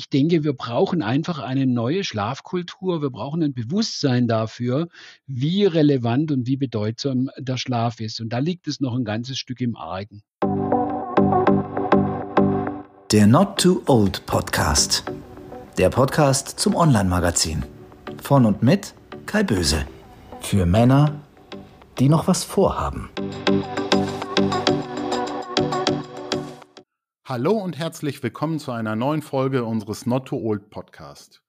[0.00, 3.02] ich denke, wir brauchen einfach eine neue Schlafkultur.
[3.02, 4.88] Wir brauchen ein Bewusstsein dafür,
[5.26, 8.18] wie relevant und wie bedeutsam der Schlaf ist.
[8.18, 10.22] Und da liegt es noch ein ganzes Stück im Argen.
[13.12, 15.04] Der Not Too Old Podcast.
[15.76, 17.62] Der Podcast zum Online-Magazin.
[18.22, 18.94] Von und mit
[19.26, 19.84] Kai Böse.
[20.40, 21.20] Für Männer,
[21.98, 23.10] die noch was vorhaben.
[27.30, 31.44] Hallo und herzlich willkommen zu einer neuen Folge unseres Not Too Old Podcast.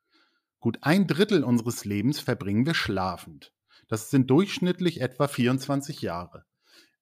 [0.59, 3.51] Gut ein Drittel unseres Lebens verbringen wir schlafend.
[3.87, 6.45] Das sind durchschnittlich etwa 24 Jahre.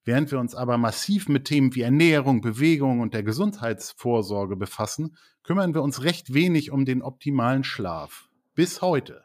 [0.06, 5.74] Während wir uns aber massiv mit Themen wie Ernährung, Bewegung und der Gesundheitsvorsorge befassen, kümmern
[5.74, 8.30] wir uns recht wenig um den optimalen Schlaf.
[8.56, 9.24] Bis heute.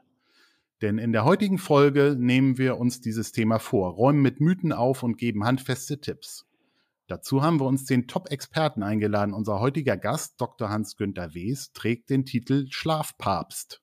[0.83, 5.05] Denn in der heutigen Folge nehmen wir uns dieses Thema vor, räumen mit Mythen auf
[5.05, 6.45] und geben handfeste Tipps.
[7.07, 9.35] Dazu haben wir uns den Top-Experten eingeladen.
[9.35, 10.71] Unser heutiger Gast, Dr.
[10.71, 13.83] Hans-Günther Wes, trägt den Titel Schlafpapst.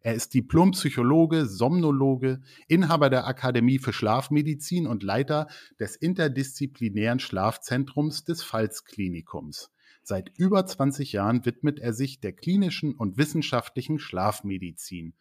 [0.00, 5.46] Er ist Diplompsychologe, Somnologe, Inhaber der Akademie für Schlafmedizin und Leiter
[5.78, 9.70] des interdisziplinären Schlafzentrums des Pfalz-Klinikums.
[10.02, 15.14] Seit über 20 Jahren widmet er sich der klinischen und wissenschaftlichen Schlafmedizin.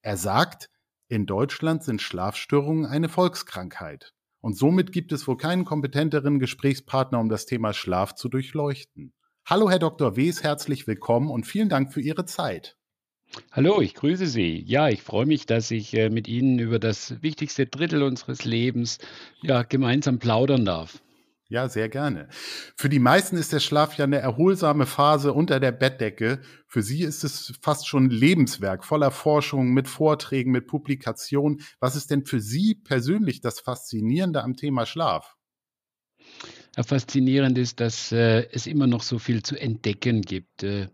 [0.00, 0.70] Er sagt,
[1.08, 4.14] in Deutschland sind Schlafstörungen eine Volkskrankheit.
[4.42, 9.14] Und somit gibt es wohl keinen kompetenteren Gesprächspartner, um das Thema Schlaf zu durchleuchten.
[9.46, 10.16] Hallo, Herr Dr.
[10.16, 12.76] Wes, herzlich willkommen und vielen Dank für Ihre Zeit.
[13.52, 14.60] Hallo, ich grüße Sie.
[14.66, 18.98] Ja, ich freue mich, dass ich äh, mit Ihnen über das wichtigste Drittel unseres Lebens
[19.42, 21.00] ja, gemeinsam plaudern darf.
[21.52, 22.28] Ja, sehr gerne.
[22.78, 26.40] Für die meisten ist der Schlaf ja eine erholsame Phase unter der Bettdecke.
[26.66, 31.60] Für Sie ist es fast schon ein Lebenswerk voller Forschung, mit Vorträgen, mit Publikationen.
[31.78, 35.36] Was ist denn für Sie persönlich das Faszinierende am Thema Schlaf?
[36.78, 40.62] Faszinierend ist, dass äh, es immer noch so viel zu entdecken gibt.
[40.62, 40.88] Äh,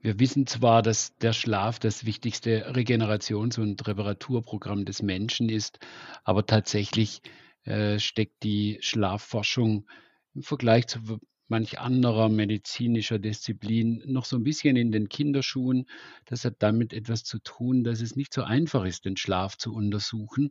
[0.00, 5.80] wir wissen zwar, dass der Schlaf das wichtigste Regenerations- und Reparaturprogramm des Menschen ist,
[6.24, 7.20] aber tatsächlich
[7.64, 9.88] äh, steckt die Schlafforschung
[10.34, 15.86] im Vergleich zu manch anderer medizinischer Disziplin noch so ein bisschen in den Kinderschuhen.
[16.26, 19.72] Das hat damit etwas zu tun, dass es nicht so einfach ist, den Schlaf zu
[19.74, 20.50] untersuchen.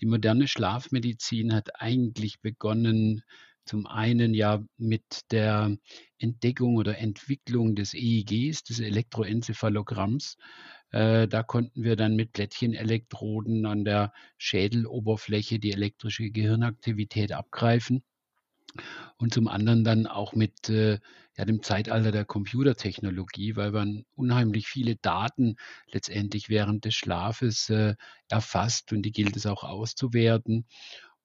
[0.00, 3.22] Die moderne Schlafmedizin hat eigentlich begonnen,
[3.64, 5.76] zum einen ja mit der
[6.18, 10.36] Entdeckung oder Entwicklung des EEGs, des Elektroenzephalogramms,
[10.94, 18.04] äh, da konnten wir dann mit Plättchenelektroden an der Schädeloberfläche die elektrische Gehirnaktivität abgreifen.
[19.16, 21.00] Und zum anderen dann auch mit äh,
[21.36, 25.56] ja, dem Zeitalter der Computertechnologie, weil man unheimlich viele Daten
[25.90, 27.96] letztendlich während des Schlafes äh,
[28.28, 30.64] erfasst und die gilt es auch auszuwerten.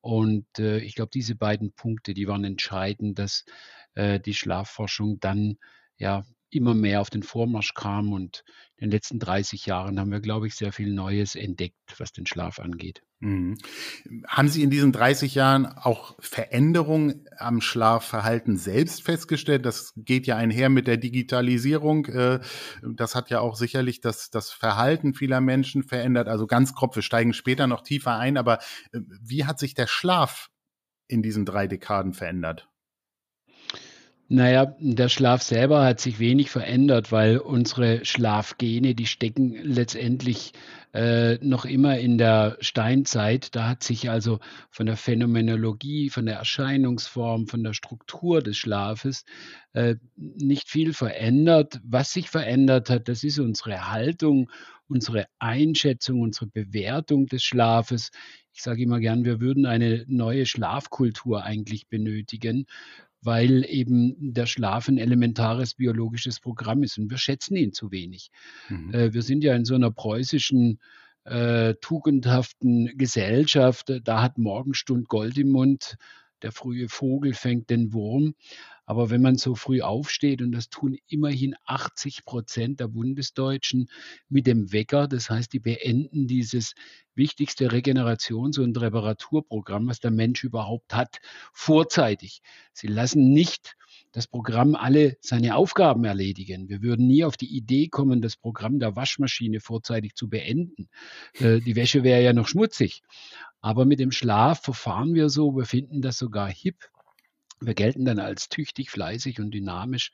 [0.01, 3.45] Und äh, ich glaube, diese beiden Punkte, die waren entscheidend, dass
[3.93, 5.57] äh, die Schlafforschung dann
[5.97, 8.13] ja immer mehr auf den Vormarsch kam.
[8.13, 8.43] Und
[8.77, 12.25] in den letzten 30 Jahren haben wir, glaube ich, sehr viel Neues entdeckt, was den
[12.25, 13.01] Schlaf angeht.
[13.19, 13.57] Mhm.
[14.27, 19.65] Haben Sie in diesen 30 Jahren auch Veränderungen am Schlafverhalten selbst festgestellt?
[19.65, 22.05] Das geht ja einher mit der Digitalisierung.
[22.05, 22.39] Äh,
[22.81, 26.29] das hat ja auch sicherlich das, das Verhalten vieler Menschen verändert.
[26.29, 28.37] Also ganz grob, wir steigen später noch tiefer ein.
[28.37, 28.59] Aber
[28.93, 30.49] äh, wie hat sich der Schlaf
[31.07, 32.68] in diesen drei Dekaden verändert?
[34.31, 40.53] Naja, der Schlaf selber hat sich wenig verändert, weil unsere Schlafgene, die stecken letztendlich
[40.93, 43.55] äh, noch immer in der Steinzeit.
[43.55, 49.25] Da hat sich also von der Phänomenologie, von der Erscheinungsform, von der Struktur des Schlafes
[49.73, 51.79] äh, nicht viel verändert.
[51.83, 54.51] Was sich verändert hat, das ist unsere Haltung,
[54.87, 58.11] unsere Einschätzung, unsere Bewertung des Schlafes.
[58.53, 62.67] Ich sage immer gern, wir würden eine neue Schlafkultur eigentlich benötigen
[63.21, 68.31] weil eben der Schlaf ein elementares biologisches Programm ist und wir schätzen ihn zu wenig.
[68.69, 68.93] Mhm.
[68.93, 70.79] Äh, wir sind ja in so einer preußischen
[71.25, 75.97] äh, tugendhaften Gesellschaft, da hat Morgenstund Gold im Mund,
[76.41, 78.35] der frühe Vogel fängt den Wurm.
[78.89, 83.87] Aber wenn man so früh aufsteht, und das tun immerhin 80 Prozent der Bundesdeutschen
[84.29, 86.73] mit dem Wecker, das heißt, die beenden dieses
[87.13, 91.19] wichtigste Regenerations- und Reparaturprogramm, was der Mensch überhaupt hat,
[91.53, 92.41] vorzeitig.
[92.73, 93.75] Sie lassen nicht
[94.11, 96.67] das Programm alle seine Aufgaben erledigen.
[96.67, 100.89] Wir würden nie auf die Idee kommen, das Programm der Waschmaschine vorzeitig zu beenden.
[101.35, 103.03] Äh, die Wäsche wäre ja noch schmutzig.
[103.61, 106.89] Aber mit dem Schlaf verfahren wir so, wir finden das sogar hip.
[107.61, 110.11] Wir gelten dann als tüchtig, fleißig und dynamisch.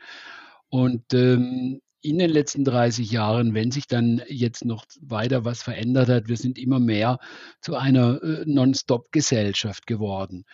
[0.69, 6.07] Und ähm, in den letzten 30 Jahren, wenn sich dann jetzt noch weiter was verändert
[6.09, 7.17] hat, wir sind immer mehr
[7.61, 10.45] zu einer äh, Non-Stop-Gesellschaft geworden.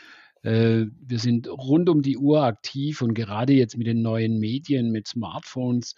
[0.43, 4.91] Äh, wir sind rund um die Uhr aktiv und gerade jetzt mit den neuen Medien,
[4.91, 5.95] mit Smartphones,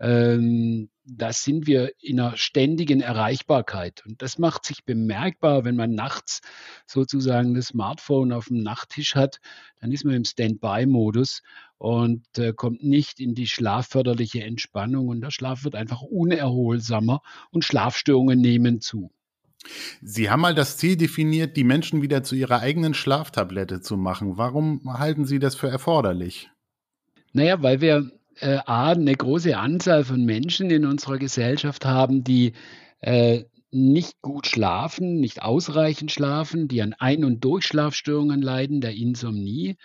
[0.00, 4.04] ähm, da sind wir in einer ständigen Erreichbarkeit.
[4.06, 6.40] Und das macht sich bemerkbar, wenn man nachts
[6.86, 9.40] sozusagen das Smartphone auf dem Nachttisch hat,
[9.80, 11.42] dann ist man im Standby-Modus
[11.78, 17.64] und äh, kommt nicht in die schlafförderliche Entspannung und der Schlaf wird einfach unerholsamer und
[17.64, 19.10] Schlafstörungen nehmen zu.
[20.00, 24.36] Sie haben mal das Ziel definiert, die Menschen wieder zu ihrer eigenen Schlaftablette zu machen.
[24.36, 26.50] Warum halten Sie das für erforderlich?
[27.32, 28.10] Naja, weil wir
[28.40, 32.52] äh, A, eine große Anzahl von Menschen in unserer Gesellschaft haben, die
[33.00, 39.76] äh, nicht gut schlafen, nicht ausreichend schlafen, die an Ein- und Durchschlafstörungen leiden, der Insomnie.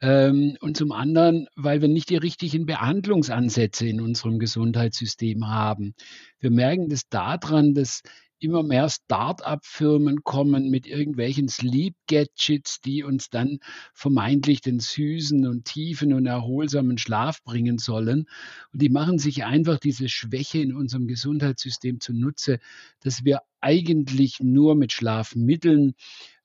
[0.00, 5.94] Ähm, und zum anderen, weil wir nicht die richtigen Behandlungsansätze in unserem Gesundheitssystem haben.
[6.38, 8.02] Wir merken das daran, dass
[8.40, 13.60] immer mehr Start-up-Firmen kommen mit irgendwelchen Sleep-Gadgets, die uns dann
[13.94, 18.26] vermeintlich den süßen und tiefen und erholsamen Schlaf bringen sollen.
[18.72, 22.58] Und die machen sich einfach diese Schwäche in unserem Gesundheitssystem zunutze,
[23.00, 25.94] dass wir eigentlich nur mit Schlafmitteln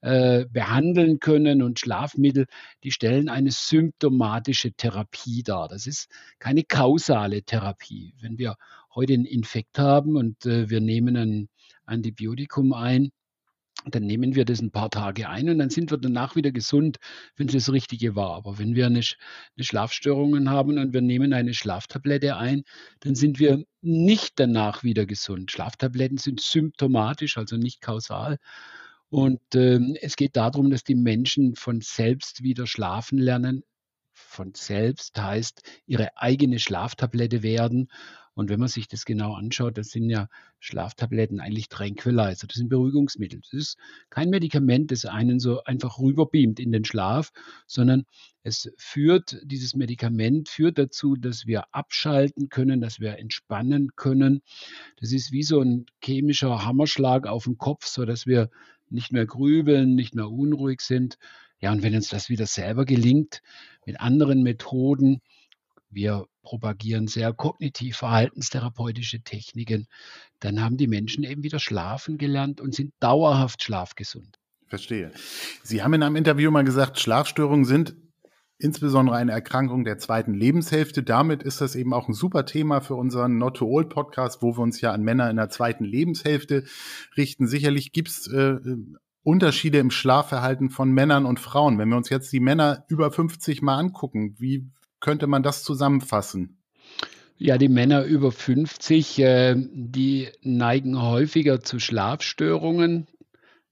[0.01, 1.61] äh, behandeln können.
[1.61, 2.45] Und Schlafmittel,
[2.83, 5.67] die stellen eine symptomatische Therapie dar.
[5.67, 6.09] Das ist
[6.39, 8.13] keine kausale Therapie.
[8.21, 8.55] Wenn wir
[8.93, 11.49] heute einen Infekt haben und äh, wir nehmen ein
[11.85, 13.11] Antibiotikum ein,
[13.85, 16.97] dann nehmen wir das ein paar Tage ein und dann sind wir danach wieder gesund,
[17.35, 18.35] wenn es das Richtige war.
[18.35, 22.63] Aber wenn wir eine, eine Schlafstörungen haben und wir nehmen eine Schlaftablette ein,
[23.01, 25.51] dann sind wir nicht danach wieder gesund.
[25.51, 28.37] Schlaftabletten sind symptomatisch, also nicht kausal.
[29.09, 33.63] Und ähm, es geht darum, dass die Menschen von selbst wieder schlafen lernen.
[34.13, 37.89] Von selbst heißt, ihre eigene Schlaftablette werden
[38.35, 40.27] und wenn man sich das genau anschaut, das sind ja
[40.59, 43.39] Schlaftabletten eigentlich Tranquilizer, das sind Beruhigungsmittel.
[43.39, 43.77] Das ist
[44.09, 47.31] kein Medikament, das einen so einfach rüberbeamt in den Schlaf,
[47.65, 48.03] sondern
[48.43, 54.41] es führt, dieses Medikament führt dazu, dass wir abschalten können, dass wir entspannen können.
[54.99, 58.49] Das ist wie so ein chemischer Hammerschlag auf den Kopf, so dass wir
[58.89, 61.17] nicht mehr grübeln, nicht mehr unruhig sind.
[61.61, 63.41] Ja, und wenn uns das wieder selber gelingt,
[63.85, 65.21] mit anderen Methoden,
[65.89, 69.87] wir propagieren sehr kognitiv verhaltenstherapeutische Techniken,
[70.39, 74.37] dann haben die Menschen eben wieder schlafen gelernt und sind dauerhaft schlafgesund.
[74.67, 75.11] Verstehe.
[75.63, 77.95] Sie haben in einem Interview mal gesagt, Schlafstörungen sind
[78.57, 81.03] insbesondere eine Erkrankung der zweiten Lebenshälfte.
[81.03, 84.57] Damit ist das eben auch ein super Thema für unseren Not to Old Podcast, wo
[84.57, 86.63] wir uns ja an Männer in der zweiten Lebenshälfte
[87.17, 87.47] richten.
[87.47, 88.57] Sicherlich gibt es äh,
[89.23, 91.77] Unterschiede im Schlafverhalten von Männern und Frauen.
[91.77, 94.69] Wenn wir uns jetzt die Männer über 50 mal angucken, wie
[95.05, 96.57] könnte man das zusammenfassen?
[97.37, 103.05] Ja, die Männer über 50, äh, die neigen häufiger zu Schlafstörungen.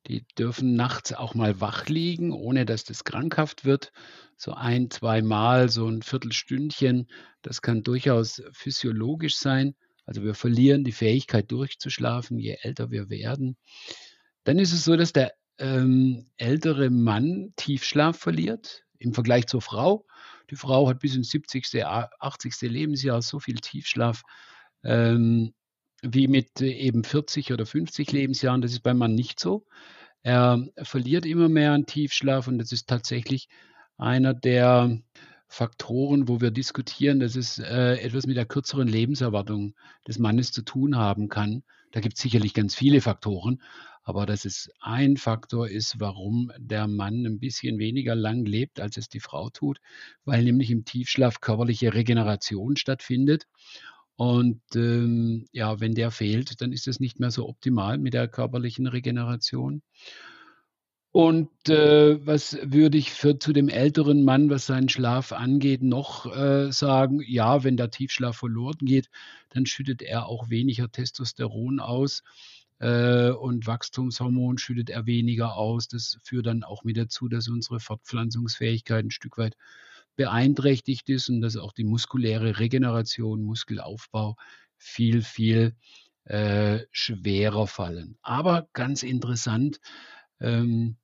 [0.06, 3.92] Die dürfen nachts auch mal wach liegen, ohne dass das krankhaft wird.
[4.38, 7.08] So ein, zweimal, so ein Viertelstündchen,
[7.42, 9.74] das kann durchaus physiologisch sein.
[10.06, 13.58] Also wir verlieren die Fähigkeit durchzuschlafen, je älter wir werden.
[14.44, 20.06] Dann ist es so, dass der ähm, ältere Mann Tiefschlaf verliert im Vergleich zur Frau.
[20.50, 22.62] Die Frau hat bis ins 70., 80.
[22.62, 24.24] Lebensjahr so viel Tiefschlaf
[24.84, 25.54] ähm,
[26.02, 28.62] wie mit äh, eben 40 oder 50 Lebensjahren.
[28.62, 29.66] Das ist beim Mann nicht so.
[30.22, 33.50] Er verliert immer mehr an Tiefschlaf und das ist tatsächlich
[33.98, 35.00] einer der
[35.48, 39.76] Faktoren, wo wir diskutieren, dass es äh, etwas mit der kürzeren Lebenserwartung
[40.08, 41.64] des Mannes zu tun haben kann.
[41.92, 43.62] Da gibt es sicherlich ganz viele Faktoren,
[44.04, 48.98] aber dass es ein Faktor ist, warum der Mann ein bisschen weniger lang lebt, als
[48.98, 49.80] es die Frau tut,
[50.26, 53.48] weil nämlich im Tiefschlaf körperliche Regeneration stattfindet.
[54.16, 58.28] Und ähm, ja, wenn der fehlt, dann ist es nicht mehr so optimal mit der
[58.28, 59.82] körperlichen Regeneration.
[61.12, 66.26] Und äh, was würde ich für zu dem älteren Mann, was seinen Schlaf angeht, noch
[66.36, 67.22] äh, sagen?
[67.26, 69.10] Ja, wenn der Tiefschlaf verloren geht,
[69.50, 72.24] dann schüttet er auch weniger Testosteron aus
[72.84, 75.88] äh, und Wachstumshormon schüttet er weniger aus.
[75.88, 79.56] Das führt dann auch mit dazu, dass unsere Fortpflanzungsfähigkeit ein Stück weit
[80.18, 84.36] beeinträchtigt ist und dass auch die muskuläre Regeneration, Muskelaufbau
[84.76, 85.76] viel, viel
[86.26, 88.18] äh, schwerer fallen.
[88.22, 89.80] Aber ganz interessant,
[90.42, 90.98] ähm,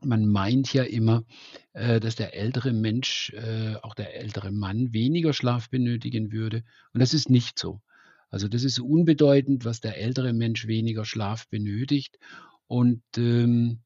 [0.00, 1.22] man meint ja immer,
[1.74, 6.64] äh, dass der ältere Mensch, äh, auch der ältere Mann, weniger Schlaf benötigen würde.
[6.92, 7.80] Und das ist nicht so.
[8.34, 12.18] Also das ist unbedeutend, was der ältere Mensch weniger Schlaf benötigt.
[12.66, 13.78] Und ähm,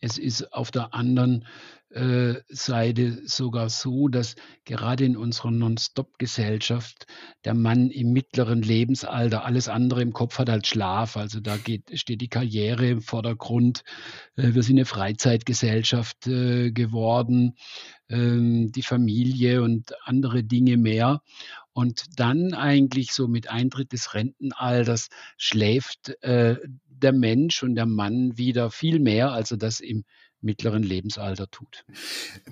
[0.00, 1.46] es ist auf der anderen
[1.90, 4.34] äh, Seite sogar so, dass
[4.64, 7.06] gerade in unserer Non-Stop-Gesellschaft
[7.44, 11.16] der Mann im mittleren Lebensalter alles andere im Kopf hat als Schlaf.
[11.16, 13.84] Also da geht, steht die Karriere im Vordergrund.
[14.34, 17.54] Äh, wir sind eine Freizeitgesellschaft äh, geworden,
[18.08, 21.22] ähm, die Familie und andere Dinge mehr.
[21.76, 26.56] Und dann eigentlich so mit Eintritt des Rentenalters schläft äh,
[26.88, 30.04] der Mensch und der Mann wieder viel mehr, als er das im
[30.40, 31.84] mittleren Lebensalter tut.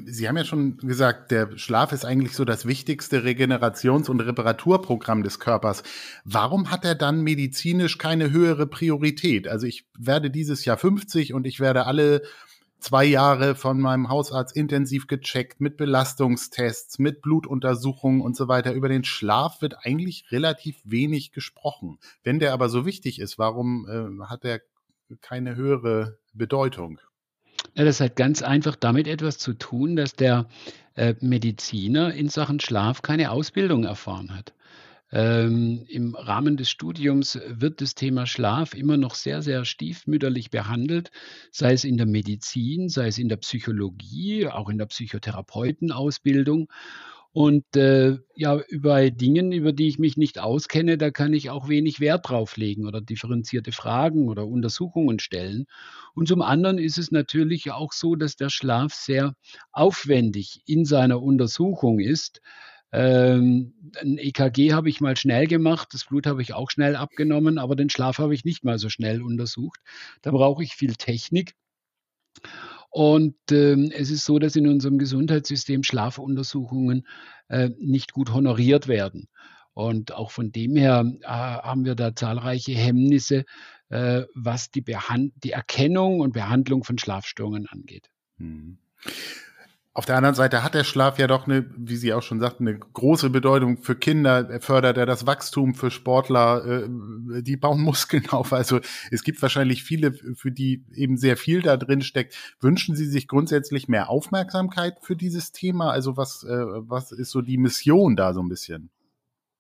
[0.05, 5.23] Sie haben ja schon gesagt, der Schlaf ist eigentlich so das wichtigste Regenerations- und Reparaturprogramm
[5.23, 5.85] des Körpers.
[6.25, 9.49] Warum hat er dann medizinisch keine höhere Priorität?
[9.49, 12.21] Also ich werde dieses Jahr 50 und ich werde alle
[12.85, 18.75] zwei Jahre von meinem Hausarzt intensiv gecheckt mit Belastungstests, mit Blutuntersuchungen und so weiter.
[18.75, 21.99] Über den Schlaf wird eigentlich relativ wenig gesprochen.
[22.23, 24.61] Wenn der aber so wichtig ist, warum äh, hat er
[25.23, 27.01] keine höhere Bedeutung?
[27.75, 30.47] Ja, das hat ganz einfach damit etwas zu tun, dass der
[30.95, 34.53] äh, Mediziner in Sachen Schlaf keine Ausbildung erfahren hat.
[35.13, 41.11] Ähm, Im Rahmen des Studiums wird das Thema Schlaf immer noch sehr, sehr stiefmütterlich behandelt,
[41.53, 46.69] sei es in der Medizin, sei es in der Psychologie, auch in der Psychotherapeutenausbildung.
[47.35, 51.69] Und äh, ja, über Dingen, über die ich mich nicht auskenne, da kann ich auch
[51.69, 55.67] wenig Wert drauf legen oder differenzierte Fragen oder Untersuchungen stellen.
[56.15, 59.35] Und zum anderen ist es natürlich auch so, dass der Schlaf sehr
[59.73, 62.41] aufwendig in seiner Untersuchung ist.
[62.95, 67.59] Ähm, ein EKG habe ich mal schnell gemacht, das Blut habe ich auch schnell abgenommen,
[67.59, 69.81] aber den Schlaf habe ich nicht mal so schnell untersucht.
[70.23, 71.55] Da brauche ich viel Technik.
[72.91, 77.05] Und ähm, es ist so, dass in unserem Gesundheitssystem Schlafuntersuchungen
[77.49, 79.29] äh, nicht gut honoriert werden.
[79.73, 83.45] Und auch von dem her äh, haben wir da zahlreiche Hemmnisse,
[83.89, 88.09] äh, was die, die Erkennung und Behandlung von Schlafstörungen angeht.
[88.39, 88.79] Mhm.
[89.97, 92.67] Auf der anderen Seite hat der Schlaf ja doch eine, wie Sie auch schon sagten,
[92.67, 94.61] eine große Bedeutung für Kinder.
[94.61, 98.53] Fördert er das Wachstum für Sportler, äh, die bauen Muskeln auf.
[98.53, 98.81] Also
[99.13, 102.35] es gibt wahrscheinlich viele, für die eben sehr viel da drin steckt.
[102.61, 105.93] Wünschen Sie sich grundsätzlich mehr Aufmerksamkeit für dieses Thema?
[105.93, 108.91] Also was, äh, was ist so die Mission da so ein bisschen?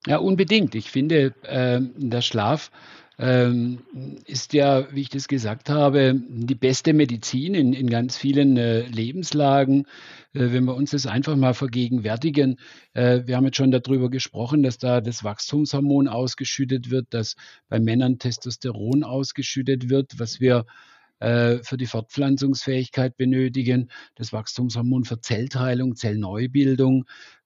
[0.04, 0.74] Ja, unbedingt.
[0.74, 2.72] Ich finde, äh, der Schlaf
[3.16, 8.80] ist ja, wie ich das gesagt habe, die beste Medizin in, in ganz vielen äh,
[8.88, 9.86] Lebenslagen.
[10.32, 12.56] Äh, wenn wir uns das einfach mal vergegenwärtigen,
[12.92, 17.36] äh, wir haben jetzt schon darüber gesprochen, dass da das Wachstumshormon ausgeschüttet wird, dass
[17.68, 20.66] bei Männern Testosteron ausgeschüttet wird, was wir
[21.20, 27.04] äh, für die Fortpflanzungsfähigkeit benötigen, das Wachstumshormon für Zellteilung, Zellneubildung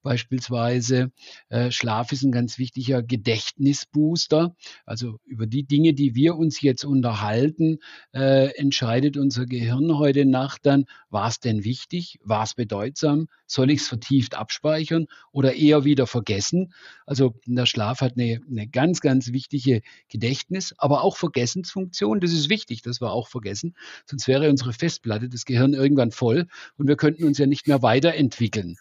[0.09, 1.13] beispielsweise.
[1.51, 4.57] Äh, Schlaf ist ein ganz wichtiger Gedächtnisbooster.
[4.87, 7.81] Also über die Dinge, die wir uns jetzt unterhalten,
[8.15, 13.71] äh, entscheidet unser Gehirn heute Nacht dann, war es denn wichtig, war es bedeutsam, soll
[13.71, 16.73] ich es vertieft abspeichern oder eher wieder vergessen.
[17.05, 22.21] Also der Schlaf hat eine, eine ganz, ganz wichtige Gedächtnis, aber auch Vergessensfunktion.
[22.21, 23.75] Das ist wichtig, dass wir auch vergessen.
[24.07, 26.47] Sonst wäre unsere Festplatte, das Gehirn irgendwann voll
[26.79, 28.77] und wir könnten uns ja nicht mehr weiterentwickeln.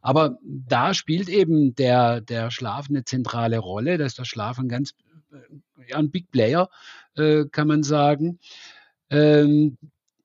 [0.00, 3.98] Aber da spielt eben der, der Schlaf eine zentrale Rolle.
[3.98, 4.94] Da ist der Schlaf ein ganz
[5.86, 6.68] ja, ein Big Player,
[7.16, 8.38] äh, kann man sagen.
[9.10, 9.78] Ähm,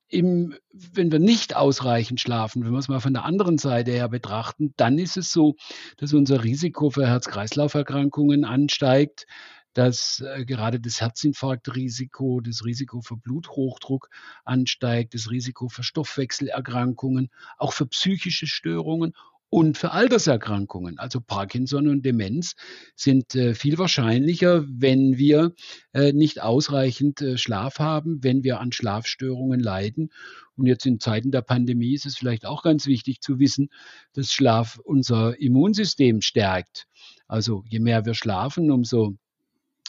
[0.08, 4.10] im, wenn wir nicht ausreichend schlafen, wenn wir es mal von der anderen Seite her
[4.10, 5.56] betrachten, dann ist es so,
[5.98, 9.26] dass unser Risiko für Herz-Kreislauf-Erkrankungen ansteigt,
[9.74, 14.10] dass äh, gerade das Herzinfarktrisiko, das Risiko für Bluthochdruck
[14.46, 19.14] ansteigt, das Risiko für Stoffwechselerkrankungen, auch für psychische Störungen
[19.54, 20.98] und für Alterserkrankungen.
[20.98, 22.56] Also Parkinson und Demenz
[22.96, 25.54] sind äh, viel wahrscheinlicher, wenn wir
[25.94, 30.10] äh, nicht ausreichend äh, Schlaf haben, wenn wir an Schlafstörungen leiden.
[30.56, 33.70] Und jetzt in Zeiten der Pandemie ist es vielleicht auch ganz wichtig zu wissen,
[34.14, 36.88] dass Schlaf unser Immunsystem stärkt.
[37.28, 39.18] Also je mehr wir schlafen, umso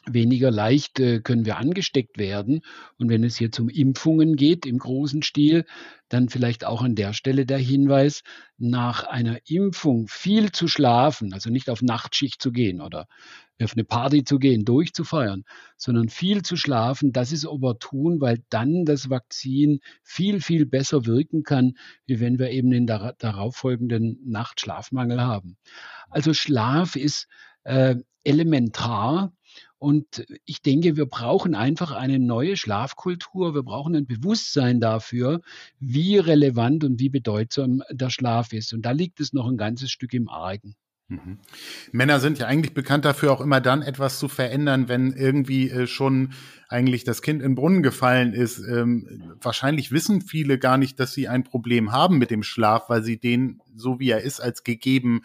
[0.07, 2.63] weniger leicht äh, können wir angesteckt werden.
[2.99, 5.65] Und wenn es jetzt um Impfungen geht im großen Stil,
[6.09, 8.23] dann vielleicht auch an der Stelle der Hinweis,
[8.57, 13.07] nach einer Impfung viel zu schlafen, also nicht auf Nachtschicht zu gehen oder
[13.63, 15.45] auf eine Party zu gehen, durchzufeiern,
[15.77, 21.45] sondern viel zu schlafen, das ist opportun, weil dann das Vakzin viel, viel besser wirken
[21.45, 21.75] kann,
[22.07, 25.57] wie wenn wir eben den darauffolgenden Nacht Schlafmangel haben.
[26.11, 27.29] Also Schlaf ist
[27.63, 29.33] äh, elementar
[29.85, 33.55] und ich denke, wir brauchen einfach eine neue Schlafkultur.
[33.55, 35.43] Wir brauchen ein Bewusstsein dafür,
[35.79, 38.73] wie relevant und wie bedeutsam der Schlaf ist.
[38.73, 40.75] Und da liegt es noch ein ganzes Stück im Argen.
[41.09, 41.39] Mhm.
[41.93, 45.87] Männer sind ja eigentlich bekannt dafür, auch immer dann etwas zu verändern, wenn irgendwie äh,
[45.87, 46.33] schon
[46.71, 48.61] eigentlich das Kind in den Brunnen gefallen ist.
[48.61, 53.03] Ähm, wahrscheinlich wissen viele gar nicht, dass sie ein Problem haben mit dem Schlaf, weil
[53.03, 55.21] sie den, so wie er ist, als gegeben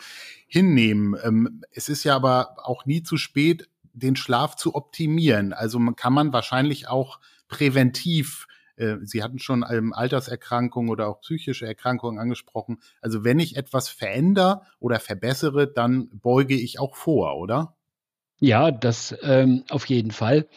[0.48, 1.16] hinnehmen.
[1.24, 5.54] Ähm, es ist ja aber auch nie zu spät, den Schlaf zu optimieren.
[5.54, 8.48] Also kann man wahrscheinlich auch präventiv
[8.80, 12.80] äh, Sie hatten schon ähm, Alterserkrankungen oder auch psychische Erkrankungen angesprochen.
[13.02, 17.76] Also wenn ich etwas verändere oder verbessere, dann beuge ich auch vor, oder?
[18.42, 20.48] Ja, das ähm, auf jeden Fall.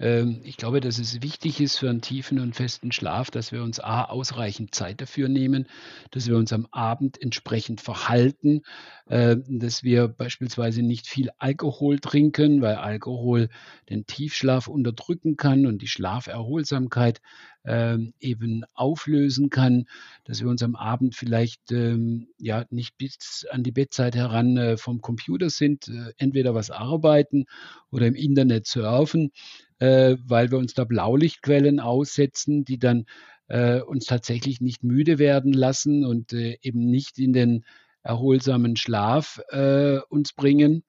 [0.00, 3.62] Ähm, ich glaube, dass es wichtig ist für einen tiefen und festen Schlaf, dass wir
[3.62, 5.68] uns A, ausreichend Zeit dafür nehmen,
[6.10, 8.62] dass wir uns am Abend entsprechend verhalten,
[9.08, 13.48] dass wir beispielsweise nicht viel Alkohol trinken, weil Alkohol
[13.88, 17.22] den Tiefschlaf unterdrücken kann und die Schlaferholsamkeit
[17.68, 19.86] ähm, eben auflösen kann,
[20.24, 24.76] dass wir uns am Abend vielleicht ähm, ja nicht bis an die Bettzeit heran äh,
[24.76, 27.44] vom Computer sind, äh, entweder was arbeiten
[27.90, 29.32] oder im Internet surfen,
[29.80, 33.04] äh, weil wir uns da Blaulichtquellen aussetzen, die dann
[33.48, 37.64] äh, uns tatsächlich nicht müde werden lassen und äh, eben nicht in den
[38.08, 40.82] erholsamen Schlaf äh, uns bringen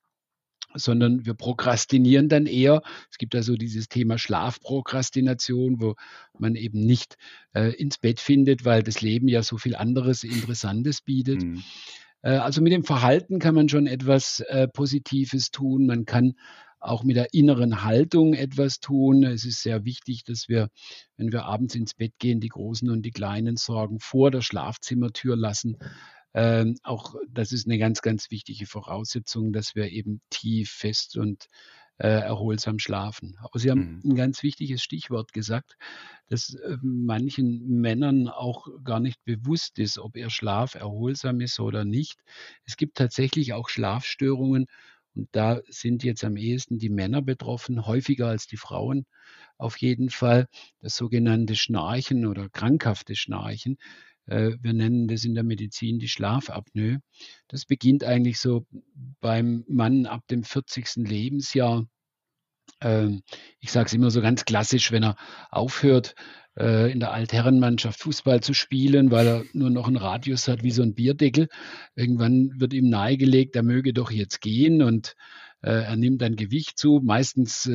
[0.76, 2.84] sondern wir prokrastinieren dann eher.
[3.10, 5.96] Es gibt also dieses Thema Schlafprokrastination, wo
[6.38, 7.16] man eben nicht
[7.54, 11.42] äh, ins Bett findet, weil das Leben ja so viel anderes Interessantes bietet.
[11.42, 11.64] Mhm.
[12.22, 15.88] Äh, also mit dem Verhalten kann man schon etwas äh, Positives tun.
[15.88, 16.34] Man kann
[16.80, 19.24] auch mit der inneren Haltung etwas tun.
[19.24, 20.70] Es ist sehr wichtig, dass wir,
[21.18, 25.36] wenn wir abends ins Bett gehen, die großen und die kleinen Sorgen vor der Schlafzimmertür
[25.36, 25.78] lassen.
[26.34, 31.48] Ähm, auch das ist eine ganz, ganz wichtige Voraussetzung, dass wir eben tief, fest und
[32.00, 33.36] äh, erholsam schlafen.
[33.42, 34.12] Aber Sie haben mhm.
[34.12, 35.76] ein ganz wichtiges Stichwort gesagt,
[36.28, 41.84] dass äh, manchen Männern auch gar nicht bewusst ist, ob ihr Schlaf erholsam ist oder
[41.86, 42.20] nicht.
[42.66, 44.68] Es gibt tatsächlich auch Schlafstörungen
[45.16, 49.06] und da sind jetzt am ehesten die Männer betroffen, häufiger als die Frauen
[49.58, 50.48] auf jeden Fall.
[50.80, 53.78] Das sogenannte Schnarchen oder krankhafte Schnarchen.
[54.30, 57.00] Äh, wir nennen das in der Medizin die Schlafapnoe.
[57.48, 58.66] Das beginnt eigentlich so
[59.22, 61.08] beim Mann ab dem 40.
[61.08, 61.88] Lebensjahr.
[62.82, 63.24] Ähm,
[63.60, 65.16] ich sage es immer so ganz klassisch, wenn er
[65.50, 66.14] aufhört,
[66.58, 70.72] äh, in der Altherrenmannschaft Fußball zu spielen, weil er nur noch einen Radius hat wie
[70.72, 71.48] so ein Bierdeckel.
[71.96, 75.16] Irgendwann wird ihm nahegelegt, er möge doch jetzt gehen und
[75.62, 77.02] äh, er nimmt dann Gewicht zu.
[77.04, 77.70] Meistens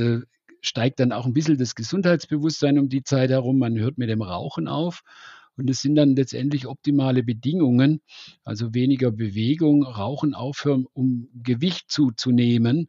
[0.61, 3.59] steigt dann auch ein bisschen das Gesundheitsbewusstsein um die Zeit herum.
[3.59, 5.03] Man hört mit dem Rauchen auf.
[5.57, 8.01] Und es sind dann letztendlich optimale Bedingungen,
[8.43, 12.89] also weniger Bewegung, Rauchen aufhören, um Gewicht zuzunehmen.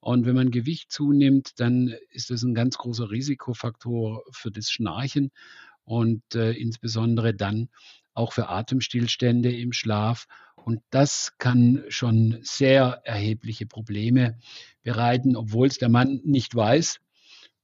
[0.00, 5.30] Und wenn man Gewicht zunimmt, dann ist das ein ganz großer Risikofaktor für das Schnarchen
[5.84, 7.68] und äh, insbesondere dann
[8.14, 10.26] auch für Atemstillstände im Schlaf.
[10.56, 14.38] Und das kann schon sehr erhebliche Probleme
[14.82, 17.00] bereiten, obwohl es der Mann nicht weiß.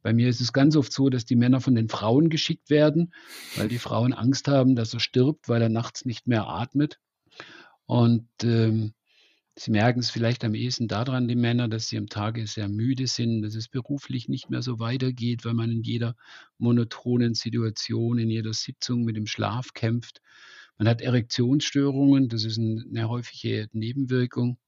[0.02, 3.12] Bei mir ist es ganz oft so, dass die Männer von den Frauen geschickt werden,
[3.56, 6.98] weil die Frauen Angst haben, dass er stirbt, weil er nachts nicht mehr atmet.
[7.86, 8.94] Und ähm,
[9.56, 13.06] sie merken es vielleicht am ehesten daran, die Männer, dass sie am Tage sehr müde
[13.06, 16.16] sind, dass es beruflich nicht mehr so weitergeht, weil man in jeder
[16.58, 20.20] monotonen Situation, in jeder Sitzung mit dem Schlaf kämpft.
[20.78, 24.58] Man hat Erektionsstörungen, das ist eine häufige Nebenwirkung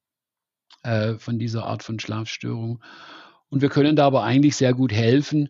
[0.83, 2.83] äh, von dieser Art von Schlafstörung.
[3.55, 5.49] Und wir können da aber eigentlich sehr gut helfen.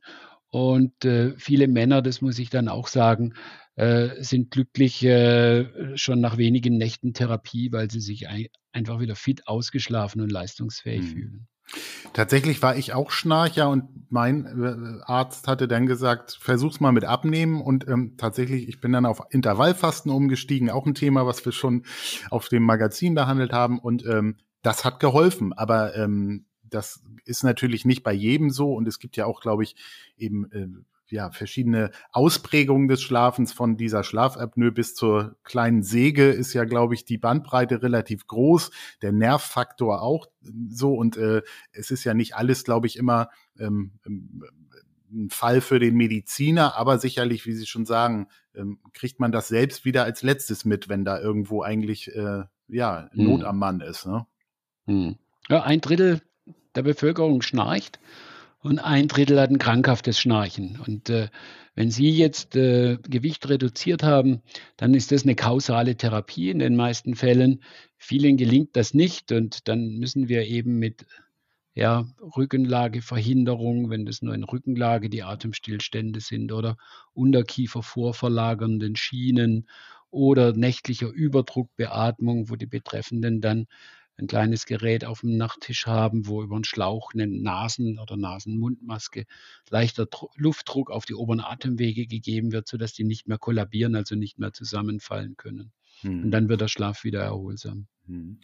[0.51, 3.33] Und äh, viele Männer, das muss ich dann auch sagen,
[3.77, 9.17] äh, sind glücklich äh, schon nach wenigen Nächten Therapie, weil sie sich ein, einfach wieder
[9.17, 11.07] fit, ausgeschlafen und leistungsfähig mhm.
[11.07, 11.49] fühlen.
[12.13, 17.07] Tatsächlich war ich auch Schnarcher und mein äh, Arzt hatte dann gesagt, versuch's mal mit
[17.07, 21.53] Abnehmen und ähm, tatsächlich, ich bin dann auf Intervallfasten umgestiegen, auch ein Thema, was wir
[21.53, 21.87] schon
[22.29, 27.85] auf dem Magazin behandelt haben und ähm, das hat geholfen, aber ähm, das ist natürlich
[27.85, 29.77] nicht bei jedem so und es gibt ja auch, glaube ich,
[30.17, 30.69] eben äh,
[31.09, 36.95] ja, verschiedene Ausprägungen des Schlafens von dieser Schlafapnoe bis zur kleinen Säge ist ja, glaube
[36.95, 38.71] ich, die Bandbreite relativ groß,
[39.03, 40.27] der Nervfaktor auch
[40.69, 44.45] so und äh, es ist ja nicht alles, glaube ich, immer ähm, ähm,
[45.13, 49.47] ein Fall für den Mediziner, aber sicherlich, wie Sie schon sagen, ähm, kriegt man das
[49.47, 53.47] selbst wieder als letztes mit, wenn da irgendwo eigentlich äh, ja Not hm.
[53.47, 54.07] am Mann ist.
[54.07, 54.27] Ne?
[54.87, 55.17] Hm.
[55.49, 56.23] Ja, ein Drittel
[56.75, 57.99] der Bevölkerung schnarcht
[58.61, 60.81] und ein Drittel hat ein krankhaftes Schnarchen.
[60.87, 61.29] Und äh,
[61.75, 64.41] wenn Sie jetzt äh, Gewicht reduziert haben,
[64.77, 67.63] dann ist das eine kausale Therapie in den meisten Fällen.
[67.99, 71.05] Vielen gelingt das nicht und dann müssen wir eben mit
[71.75, 76.77] ja, Rückenlageverhinderung, wenn das nur in Rückenlage die Atemstillstände sind oder
[77.13, 79.69] Unterkiefer vorverlagernden Schienen
[80.11, 83.67] oder nächtlicher Überdruckbeatmung, wo die Betreffenden dann
[84.17, 89.25] ein kleines Gerät auf dem Nachttisch haben, wo über einen Schlauch eine Nasen- oder Nasenmundmaske
[89.71, 94.39] leichter Luftdruck auf die oberen Atemwege gegeben wird, sodass die nicht mehr kollabieren, also nicht
[94.39, 95.73] mehr zusammenfallen können.
[96.01, 96.25] Hm.
[96.25, 97.87] Und dann wird der Schlaf wieder erholsam.
[98.07, 98.37] Hm.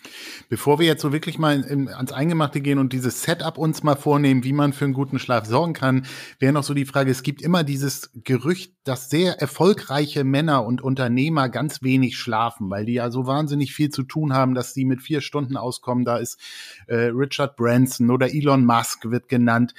[0.49, 3.95] Bevor wir jetzt so wirklich mal in, ans Eingemachte gehen und dieses Setup uns mal
[3.95, 6.07] vornehmen, wie man für einen guten Schlaf sorgen kann,
[6.39, 10.81] wäre noch so die Frage, es gibt immer dieses Gerücht, dass sehr erfolgreiche Männer und
[10.81, 14.87] Unternehmer ganz wenig schlafen, weil die ja so wahnsinnig viel zu tun haben, dass die
[14.87, 16.07] mit vier Stunden auskommen.
[16.07, 16.41] Da ist
[16.87, 19.75] äh, Richard Branson oder Elon Musk wird genannt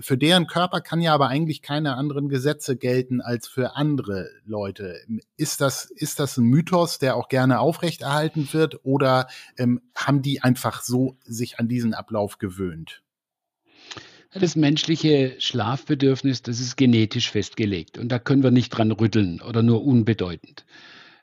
[0.00, 5.00] für deren Körper kann ja aber eigentlich keine anderen Gesetze gelten als für andere Leute.
[5.36, 10.42] Ist das, ist das ein Mythos, der auch gerne aufrechterhalten wird oder ähm, haben die
[10.42, 13.02] einfach so sich an diesen Ablauf gewöhnt?
[14.32, 19.62] Das menschliche Schlafbedürfnis, das ist genetisch festgelegt und da können wir nicht dran rütteln oder
[19.62, 20.66] nur unbedeutend.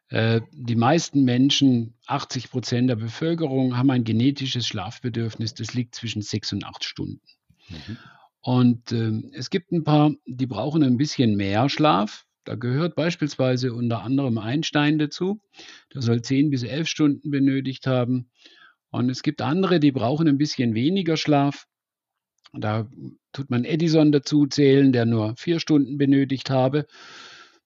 [0.09, 6.21] Äh, die meisten Menschen, 80 Prozent der Bevölkerung, haben ein genetisches Schlafbedürfnis, das liegt zwischen
[6.21, 7.21] sechs und acht Stunden.
[7.69, 7.97] Mhm.
[8.45, 12.25] Und äh, es gibt ein paar, die brauchen ein bisschen mehr Schlaf.
[12.43, 15.41] Da gehört beispielsweise unter anderem Einstein dazu.
[15.95, 18.29] Der soll zehn bis elf Stunden benötigt haben.
[18.91, 21.65] Und es gibt andere, die brauchen ein bisschen weniger Schlaf.
[22.53, 22.87] Da
[23.33, 26.85] tut man Edison dazu zählen, der nur vier Stunden benötigt habe.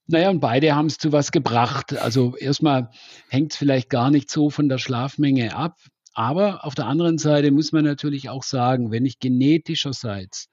[0.08, 1.98] Naja, und beide haben es zu was gebracht.
[1.98, 2.90] Also erstmal
[3.28, 5.76] hängt es vielleicht gar nicht so von der Schlafmenge ab.
[6.14, 10.50] Aber auf der anderen Seite muss man natürlich auch sagen, wenn ich genetischerseits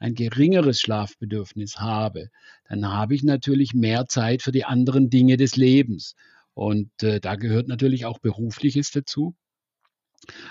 [0.00, 2.30] ein geringeres Schlafbedürfnis habe,
[2.68, 6.16] dann habe ich natürlich mehr Zeit für die anderen Dinge des Lebens.
[6.54, 9.36] Und äh, da gehört natürlich auch berufliches dazu.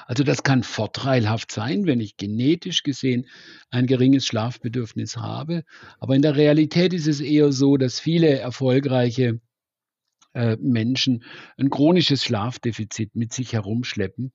[0.07, 3.27] Also das kann vorteilhaft sein, wenn ich genetisch gesehen
[3.69, 5.63] ein geringes Schlafbedürfnis habe.
[5.99, 9.39] Aber in der Realität ist es eher so, dass viele erfolgreiche
[10.33, 11.23] Menschen
[11.57, 14.31] ein chronisches Schlafdefizit mit sich herumschleppen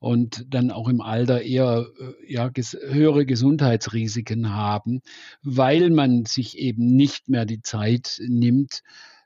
[0.00, 5.02] und dann auch im Alter eher äh, ja, ges höhere Gesundheitsrisiken haben,
[5.42, 8.82] weil man sich eben nicht mehr die Zeit nimmt,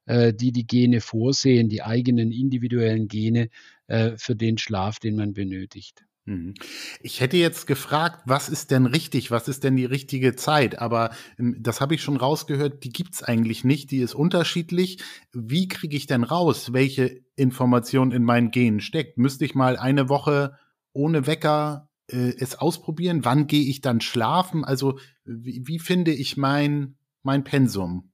[0.06, 3.48] äh, die die Gene vorsehen, die eigenen individuellen Gene
[3.86, 6.04] äh, für den Schlaf, den man benötigt.
[6.26, 6.54] Mhm.
[7.00, 10.78] Ich hätte jetzt gefragt, was ist denn richtig, was ist denn die richtige Zeit?
[10.78, 15.02] Aber ähm, das habe ich schon rausgehört, die gibt's eigentlich nicht, die ist unterschiedlich.
[15.32, 19.18] Wie kriege ich denn raus, welche Information in meinen Genen steckt?
[19.18, 20.56] Müsste ich mal eine Woche
[20.92, 23.24] ohne Wecker äh, es ausprobieren?
[23.24, 24.64] Wann gehe ich dann schlafen?
[24.64, 28.10] Also wie, wie finde ich mein, mein Pensum?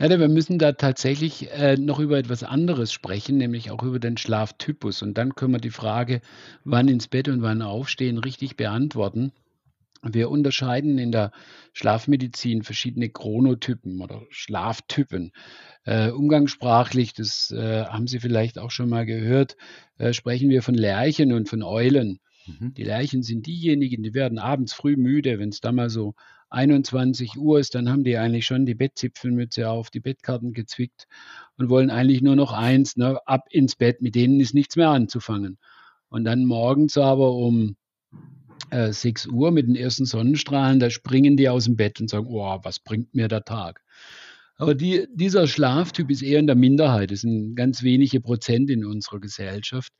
[0.00, 4.16] Ja, wir müssen da tatsächlich äh, noch über etwas anderes sprechen, nämlich auch über den
[4.16, 5.02] Schlaftypus.
[5.02, 6.20] Und dann können wir die Frage,
[6.62, 9.32] wann ins Bett und wann aufstehen, richtig beantworten.
[10.02, 11.32] Wir unterscheiden in der
[11.72, 15.32] Schlafmedizin verschiedene Chronotypen oder Schlaftypen.
[15.84, 19.56] Äh, umgangssprachlich, das äh, haben Sie vielleicht auch schon mal gehört,
[19.98, 22.20] äh, sprechen wir von Lerchen und von Eulen.
[22.46, 22.74] Mhm.
[22.74, 26.14] Die Lerchen sind diejenigen, die werden abends früh müde, wenn es da mal so
[26.50, 31.06] 21 Uhr ist, dann haben die eigentlich schon die Bettzipfelmütze auf, die Bettkarten gezwickt
[31.56, 34.90] und wollen eigentlich nur noch eins, ne, ab ins Bett, mit denen ist nichts mehr
[34.90, 35.58] anzufangen.
[36.08, 37.76] Und dann morgens aber um
[38.70, 42.26] äh, 6 Uhr mit den ersten Sonnenstrahlen, da springen die aus dem Bett und sagen,
[42.28, 43.82] oh, was bringt mir der Tag?
[44.56, 47.12] Aber die, dieser Schlaftyp ist eher in der Minderheit.
[47.12, 49.92] Das sind ganz wenige Prozent in unserer Gesellschaft.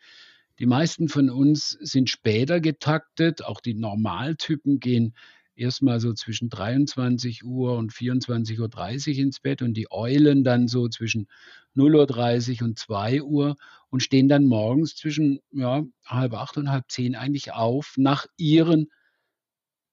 [0.58, 3.44] Die meisten von uns sind später getaktet.
[3.44, 5.14] Auch die Normaltypen gehen
[5.58, 10.88] erstmal so zwischen 23 Uhr und 24.30 Uhr ins Bett und die Eulen dann so
[10.88, 11.28] zwischen
[11.76, 13.56] 0.30 Uhr und 2 Uhr
[13.90, 18.88] und stehen dann morgens zwischen ja, halb acht und halb zehn eigentlich auf nach ihren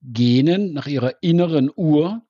[0.01, 2.21] Genen, nach ihrer inneren Uhr.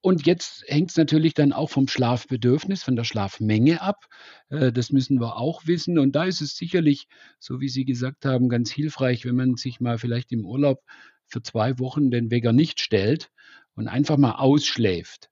[0.00, 4.04] Und jetzt hängt es natürlich dann auch vom Schlafbedürfnis, von der Schlafmenge ab.
[4.50, 5.98] Äh, das müssen wir auch wissen.
[5.98, 7.06] Und da ist es sicherlich,
[7.38, 10.82] so wie Sie gesagt haben, ganz hilfreich, wenn man sich mal vielleicht im Urlaub
[11.34, 13.32] für zwei Wochen den Wecker nicht stellt
[13.74, 15.30] und einfach mal ausschläft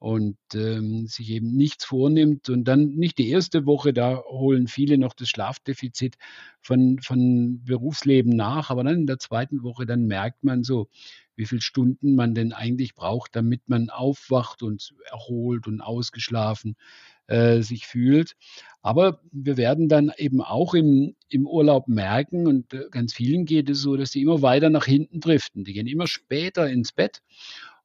[0.00, 4.98] und ähm, sich eben nichts vornimmt und dann nicht die erste Woche, da holen viele
[4.98, 6.16] noch das Schlafdefizit
[6.60, 10.88] von, von Berufsleben nach, aber dann in der zweiten Woche, dann merkt man so,
[11.36, 16.76] wie viele Stunden man denn eigentlich braucht, damit man aufwacht und erholt und ausgeschlafen
[17.26, 18.36] äh, sich fühlt.
[18.82, 23.70] Aber wir werden dann eben auch im, im Urlaub merken, und äh, ganz vielen geht
[23.70, 25.64] es so, dass die immer weiter nach hinten driften.
[25.64, 27.22] Die gehen immer später ins Bett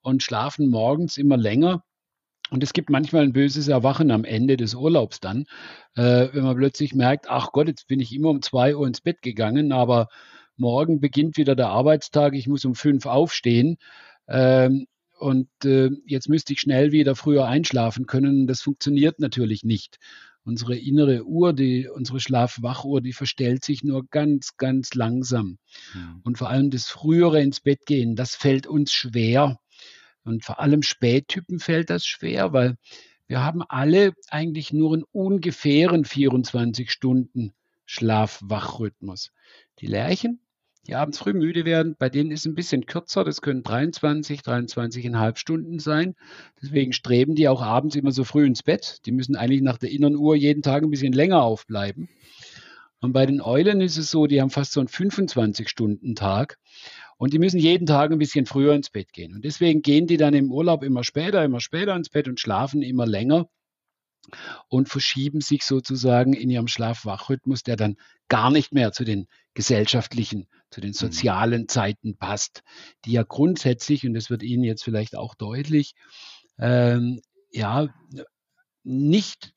[0.02, 1.84] und schlafen morgens immer länger.
[2.52, 5.46] Und es gibt manchmal ein böses Erwachen am Ende des Urlaubs dann,
[5.96, 9.02] äh, wenn man plötzlich merkt, ach Gott, jetzt bin ich immer um zwei Uhr ins
[9.02, 10.10] Bett gegangen, aber
[10.60, 13.78] morgen beginnt wieder der Arbeitstag, ich muss um fünf aufstehen.
[14.28, 14.88] Ähm,
[15.20, 18.48] und äh, jetzt müsste ich schnell wieder früher einschlafen können.
[18.48, 20.00] Das funktioniert natürlich nicht.
[20.46, 25.58] Unsere innere Uhr, die, unsere Schlafwachuhr, die verstellt sich nur ganz, ganz langsam.
[25.94, 26.22] Mhm.
[26.24, 29.60] Und vor allem das frühere ins Bett gehen, das fällt uns schwer.
[30.24, 32.78] Und vor allem Spättypen fällt das schwer, weil
[33.28, 37.54] wir haben alle eigentlich nur einen ungefähren 24 Stunden
[37.86, 39.32] Schlaf-Wach-Rhythmus.
[39.80, 40.40] Die Lerchen,
[40.88, 43.24] die abends früh müde werden, bei denen ist es ein bisschen kürzer.
[43.24, 46.16] Das können 23, 23,5 Stunden sein.
[46.62, 49.00] Deswegen streben die auch abends immer so früh ins Bett.
[49.06, 52.10] Die müssen eigentlich nach der inneren Uhr jeden Tag ein bisschen länger aufbleiben.
[53.02, 56.58] Und bei den Eulen ist es so, die haben fast so einen 25-Stunden-Tag.
[57.18, 59.34] Und die müssen jeden Tag ein bisschen früher ins Bett gehen.
[59.36, 62.82] Und deswegen gehen die dann im Urlaub immer später, immer später ins Bett und schlafen
[62.82, 63.50] immer länger
[64.68, 70.48] und verschieben sich sozusagen in ihrem Schlaf-Wach-Rhythmus, der dann gar nicht mehr zu den gesellschaftlichen,
[70.70, 70.94] zu den mhm.
[70.94, 72.64] sozialen Zeiten passt,
[73.06, 75.94] die ja grundsätzlich, und das wird Ihnen jetzt vielleicht auch deutlich,
[76.58, 77.88] ähm, ja,
[78.84, 79.54] nicht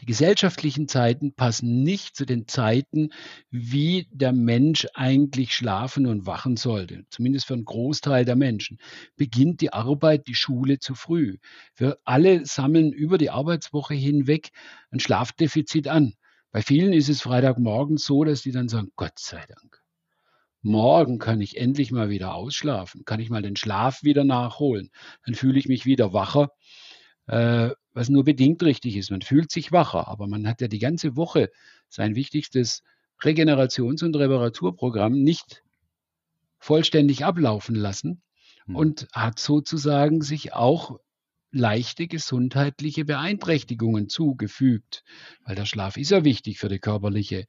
[0.00, 3.10] die gesellschaftlichen Zeiten passen nicht zu den Zeiten,
[3.50, 7.04] wie der Mensch eigentlich schlafen und wachen sollte.
[7.08, 8.78] Zumindest für einen Großteil der Menschen.
[9.16, 11.38] Beginnt die Arbeit, die Schule zu früh.
[11.76, 14.50] Wir alle sammeln über die Arbeitswoche hinweg
[14.90, 16.12] ein Schlafdefizit an.
[16.50, 19.82] Bei vielen ist es Freitagmorgen so, dass die dann sagen, Gott sei Dank.
[20.62, 24.90] Morgen kann ich endlich mal wieder ausschlafen, kann ich mal den Schlaf wieder nachholen.
[25.24, 26.50] Dann fühle ich mich wieder wacher.
[27.26, 29.10] Äh, was nur bedingt richtig ist.
[29.10, 31.50] Man fühlt sich wacher, aber man hat ja die ganze Woche
[31.88, 32.82] sein wichtigstes
[33.20, 35.64] Regenerations- und Reparaturprogramm nicht
[36.58, 38.22] vollständig ablaufen lassen
[38.66, 38.76] hm.
[38.76, 41.00] und hat sozusagen sich auch
[41.50, 45.02] leichte gesundheitliche Beeinträchtigungen zugefügt,
[45.44, 47.46] weil der Schlaf ist ja wichtig für die körperliche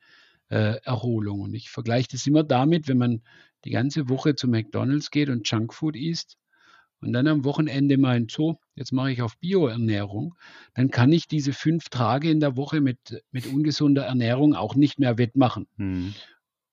[0.49, 1.41] äh, Erholung.
[1.41, 3.21] Und ich vergleiche das immer damit, wenn man
[3.65, 6.37] die ganze Woche zu McDonald's geht und Junkfood isst,
[6.99, 10.35] und dann am Wochenende meint, so, jetzt mache ich auf Bioernährung,
[10.75, 14.99] dann kann ich diese fünf Tage in der Woche mit, mit ungesunder Ernährung auch nicht
[14.99, 15.67] mehr wettmachen.
[15.75, 16.13] Mhm.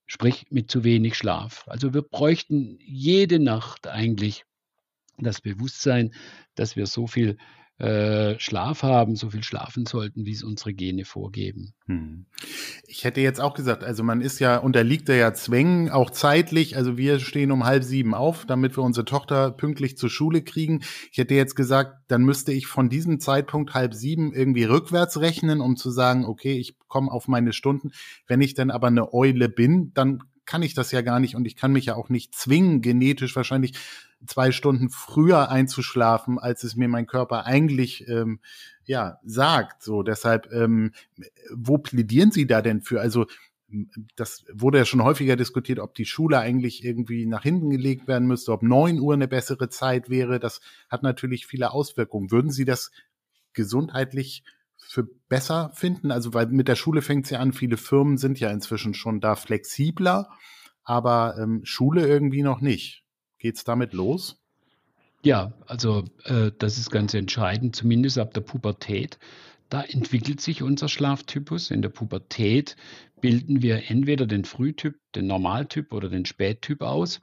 [0.06, 1.64] Sprich mit zu wenig Schlaf.
[1.66, 4.44] Also wir bräuchten jede Nacht eigentlich
[5.18, 6.12] das Bewusstsein,
[6.54, 7.38] dass wir so viel
[7.78, 11.74] äh, Schlaf haben, so viel schlafen sollten, wie es unsere Gene vorgeben.
[11.86, 12.26] Hm.
[12.86, 16.76] Ich hätte jetzt auch gesagt, also man ist ja, unterliegt ja Zwängen, auch zeitlich.
[16.76, 20.82] Also wir stehen um halb sieben auf, damit wir unsere Tochter pünktlich zur Schule kriegen.
[21.10, 25.60] Ich hätte jetzt gesagt, dann müsste ich von diesem Zeitpunkt halb sieben irgendwie rückwärts rechnen,
[25.60, 27.90] um zu sagen, okay, ich komme auf meine Stunden.
[28.28, 31.46] Wenn ich dann aber eine Eule bin, dann kann ich das ja gar nicht und
[31.46, 33.74] ich kann mich ja auch nicht zwingen, genetisch wahrscheinlich
[34.26, 38.40] zwei Stunden früher einzuschlafen, als es mir mein Körper eigentlich ähm,
[38.84, 39.82] ja sagt.
[39.82, 40.92] So, deshalb, ähm,
[41.54, 43.00] wo plädieren Sie da denn für?
[43.00, 43.26] Also
[44.16, 48.28] das wurde ja schon häufiger diskutiert, ob die Schule eigentlich irgendwie nach hinten gelegt werden
[48.28, 50.38] müsste, ob neun Uhr eine bessere Zeit wäre.
[50.38, 52.30] Das hat natürlich viele Auswirkungen.
[52.30, 52.92] Würden Sie das
[53.52, 54.44] gesundheitlich
[54.88, 56.10] für besser finden?
[56.10, 59.20] Also, weil mit der Schule fängt es ja an, viele Firmen sind ja inzwischen schon
[59.20, 60.30] da flexibler,
[60.82, 63.04] aber ähm, Schule irgendwie noch nicht.
[63.38, 64.40] Geht es damit los?
[65.22, 69.18] Ja, also äh, das ist ganz entscheidend, zumindest ab der Pubertät.
[69.70, 71.70] Da entwickelt sich unser Schlaftypus.
[71.70, 72.76] In der Pubertät
[73.20, 77.22] bilden wir entweder den Frühtyp, den Normaltyp oder den Spättyp aus.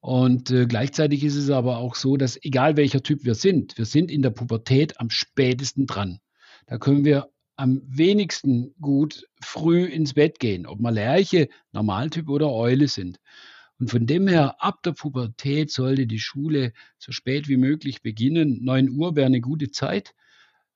[0.00, 3.84] Und äh, gleichzeitig ist es aber auch so, dass egal welcher Typ wir sind, wir
[3.84, 6.18] sind in der Pubertät am spätesten dran.
[6.70, 12.52] Da können wir am wenigsten gut früh ins Bett gehen, ob wir Lerche, Normaltyp oder
[12.52, 13.18] Eule sind.
[13.80, 18.62] Und von dem her, ab der Pubertät sollte die Schule so spät wie möglich beginnen.
[18.62, 20.14] 9 Uhr wäre eine gute Zeit.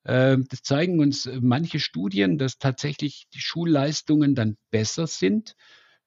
[0.05, 5.55] Ähm, das zeigen uns äh, manche Studien, dass tatsächlich die Schulleistungen dann besser sind,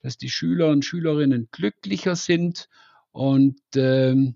[0.02, 2.68] dass die Schüler und Schülerinnen glücklicher sind
[3.14, 4.36] und ähm,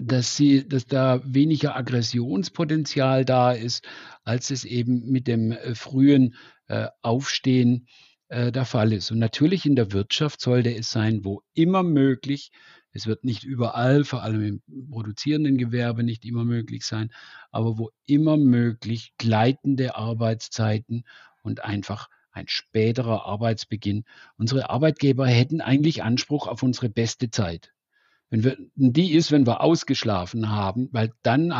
[0.00, 3.86] dass, sie, dass da weniger Aggressionspotenzial da ist,
[4.24, 6.34] als es eben mit dem äh, frühen
[6.68, 7.88] äh, Aufstehen
[8.28, 9.10] äh, der Fall ist.
[9.10, 12.50] Und natürlich in der Wirtschaft sollte es sein, wo immer möglich,
[12.92, 17.12] es wird nicht überall, vor allem im produzierenden Gewerbe nicht immer möglich sein,
[17.50, 21.04] aber wo immer möglich gleitende Arbeitszeiten
[21.42, 24.04] und einfach ein späterer Arbeitsbeginn.
[24.36, 27.72] Unsere Arbeitgeber hätten eigentlich Anspruch auf unsere beste Zeit.
[28.30, 31.52] Wenn wir, die ist, wenn wir ausgeschlafen haben, weil dann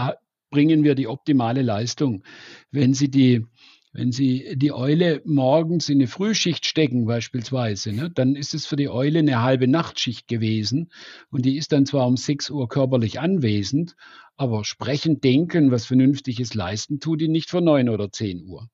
[0.51, 2.23] bringen wir die optimale Leistung.
[2.71, 3.45] Wenn Sie die
[3.93, 8.77] wenn Sie die Eule morgens in eine Frühschicht stecken beispielsweise, ne, dann ist es für
[8.77, 10.91] die Eule eine halbe Nachtschicht gewesen
[11.31, 13.97] und die ist dann zwar um 6 Uhr körperlich anwesend,
[14.37, 18.69] aber sprechen, denken, was Vernünftiges leisten, tut die nicht vor 9 oder 10 Uhr.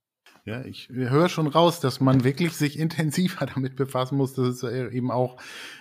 [0.46, 4.92] Ja, ich höre schon raus, dass man wirklich sich intensiver damit befassen muss, dass es
[4.92, 5.40] eben auch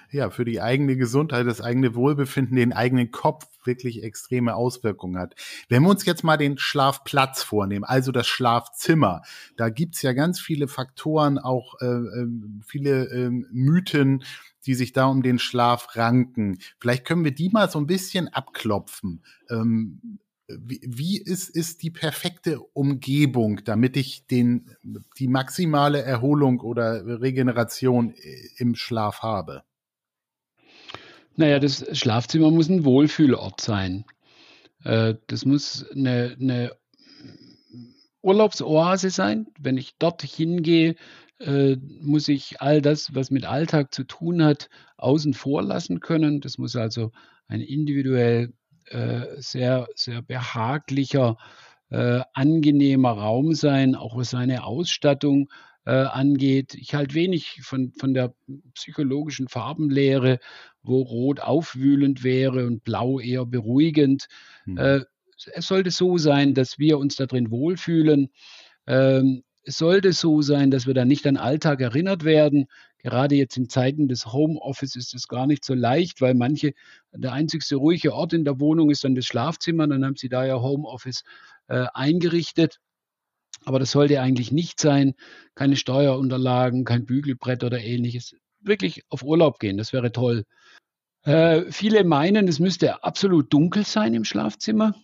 [0.09, 5.35] ja für die eigene Gesundheit, das eigene Wohlbefinden, den eigenen Kopf wirklich extreme Auswirkungen hat.
[5.67, 9.23] Wenn wir uns jetzt mal den Schlafplatz vornehmen, also das Schlafzimmer,
[9.57, 14.23] da gibt's ja ganz viele Faktoren, auch äh, ähm, viele äh, Mythen,
[14.65, 16.57] die sich da um den Schlaf ranken.
[16.79, 19.23] Vielleicht können wir die mal so ein bisschen abklopfen.
[19.49, 24.75] Ähm, wie, ist, ist die perfekte Umgebung, damit ich den,
[25.17, 29.63] die maximale Erholung oder Regeneration äh, im Schlaf habe?
[31.35, 34.05] Naja, das Schlafzimmer muss ein Wohlfühlort sein.
[34.83, 36.75] Äh, das muss eine, eine
[38.21, 39.47] Urlaubsoase sein.
[39.59, 40.95] Wenn ich dort hingehe,
[41.39, 46.41] äh, muss ich all das, was mit Alltag zu tun hat, außen vor lassen können.
[46.41, 47.11] Das muss also
[47.47, 48.53] ein individuell
[48.93, 51.37] äh, sehr, sehr behaglicher,
[51.89, 55.49] äh, angenehmer Raum sein, auch was seine Ausstattung
[55.85, 56.75] äh, angeht.
[56.75, 58.33] Ich halte wenig von, von der
[58.73, 60.39] psychologischen Farbenlehre,
[60.81, 64.27] wo Rot aufwühlend wäre und Blau eher beruhigend.
[64.75, 65.01] Äh,
[65.53, 68.29] es sollte so sein, dass wir uns darin wohlfühlen.
[68.87, 72.67] Ähm, es sollte so sein, dass wir dann nicht an Alltag erinnert werden.
[73.03, 76.73] Gerade jetzt in Zeiten des Homeoffice ist es gar nicht so leicht, weil manche,
[77.11, 79.85] der einzigste ruhige Ort in der Wohnung ist dann das Schlafzimmer.
[79.87, 81.23] Dann haben sie da ja Homeoffice
[81.67, 82.79] äh, eingerichtet.
[83.65, 85.15] Aber das sollte eigentlich nicht sein.
[85.53, 88.35] Keine Steuerunterlagen, kein Bügelbrett oder ähnliches.
[88.61, 90.45] Wirklich auf Urlaub gehen, das wäre toll.
[91.23, 94.95] Äh, viele meinen, es müsste absolut dunkel sein im Schlafzimmer.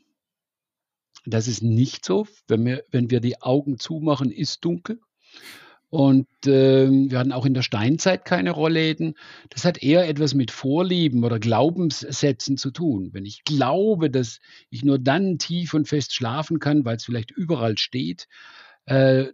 [1.26, 2.28] Das ist nicht so.
[2.48, 5.02] Wenn wir, wenn wir die Augen zumachen, ist dunkel.
[5.90, 9.16] Und äh, wir hatten auch in der Steinzeit keine Rollläden.
[9.50, 13.10] Das hat eher etwas mit Vorlieben oder Glaubenssätzen zu tun.
[13.12, 17.32] Wenn ich glaube, dass ich nur dann tief und fest schlafen kann, weil es vielleicht
[17.32, 18.28] überall steht,
[18.86, 19.26] äh,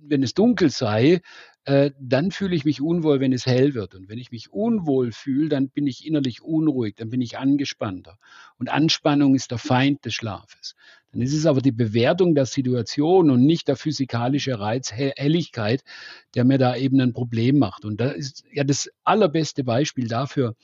[0.00, 1.22] wenn es dunkel sei,
[1.64, 3.94] äh, dann fühle ich mich unwohl, wenn es hell wird.
[3.94, 8.18] Und wenn ich mich unwohl fühle, dann bin ich innerlich unruhig, dann bin ich angespannter.
[8.58, 10.74] Und Anspannung ist der Feind des Schlafes.
[11.14, 15.84] Dann ist es aber die Bewertung der Situation und nicht der physikalische Reiz Helligkeit,
[16.34, 17.84] der mir da eben ein Problem macht.
[17.84, 20.56] Und da ist ja das allerbeste Beispiel dafür,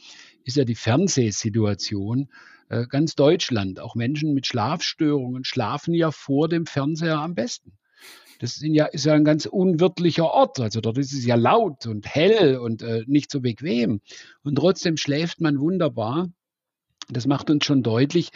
[0.44, 2.28] ist ja die Fernsehsituation.
[2.68, 7.78] Äh, ganz Deutschland, auch Menschen mit Schlafstörungen schlafen ja vor dem Fernseher am besten.
[8.40, 10.58] Das ja, ist ja ein ganz unwirtlicher Ort.
[10.58, 14.00] Also dort ist es ja laut und hell und äh, nicht so bequem.
[14.42, 16.28] Und trotzdem schläft man wunderbar.
[17.12, 18.30] Das macht uns schon deutlich,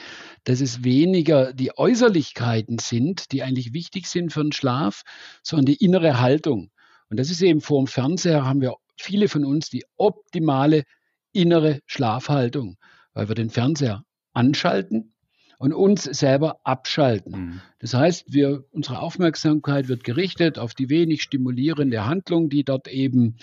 [0.44, 5.02] dass es weniger die Äußerlichkeiten sind, die eigentlich wichtig sind für den Schlaf,
[5.42, 6.70] sondern die innere Haltung.
[7.08, 10.84] Und das ist eben vor dem Fernseher haben wir viele von uns die optimale
[11.32, 12.76] innere Schlafhaltung,
[13.12, 15.14] weil wir den Fernseher anschalten
[15.58, 17.32] und uns selber abschalten.
[17.32, 17.60] Mhm.
[17.78, 23.36] Das heißt, wir, unsere Aufmerksamkeit wird gerichtet auf die wenig stimulierende Handlung, die dort eben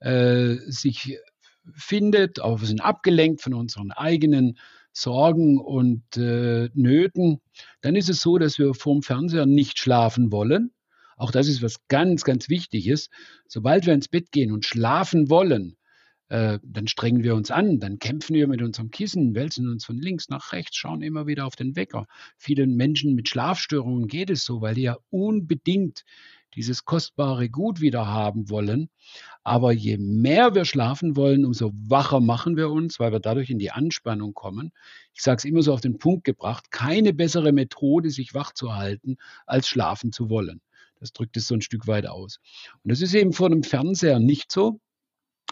[0.00, 1.18] äh, sich
[1.74, 4.58] findet, aber wir sind abgelenkt von unseren eigenen
[4.92, 7.40] Sorgen und äh, Nöten.
[7.80, 10.72] Dann ist es so, dass wir vorm Fernseher nicht schlafen wollen.
[11.16, 13.08] Auch das ist was ganz, ganz Wichtiges.
[13.46, 15.76] Sobald wir ins Bett gehen und schlafen wollen,
[16.28, 19.98] äh, dann strengen wir uns an, dann kämpfen wir mit unserem Kissen, wälzen uns von
[19.98, 22.06] links nach rechts, schauen immer wieder auf den Wecker.
[22.36, 26.04] Vielen Menschen mit Schlafstörungen geht es so, weil die ja unbedingt
[26.54, 28.90] dieses kostbare Gut wieder haben wollen.
[29.44, 33.58] Aber je mehr wir schlafen wollen, umso wacher machen wir uns, weil wir dadurch in
[33.58, 34.72] die Anspannung kommen.
[35.14, 38.74] Ich sage es immer so auf den Punkt gebracht, keine bessere Methode, sich wach zu
[38.74, 40.60] halten, als schlafen zu wollen.
[41.00, 42.40] Das drückt es so ein Stück weit aus.
[42.82, 44.80] Und das ist eben vor dem Fernseher nicht so.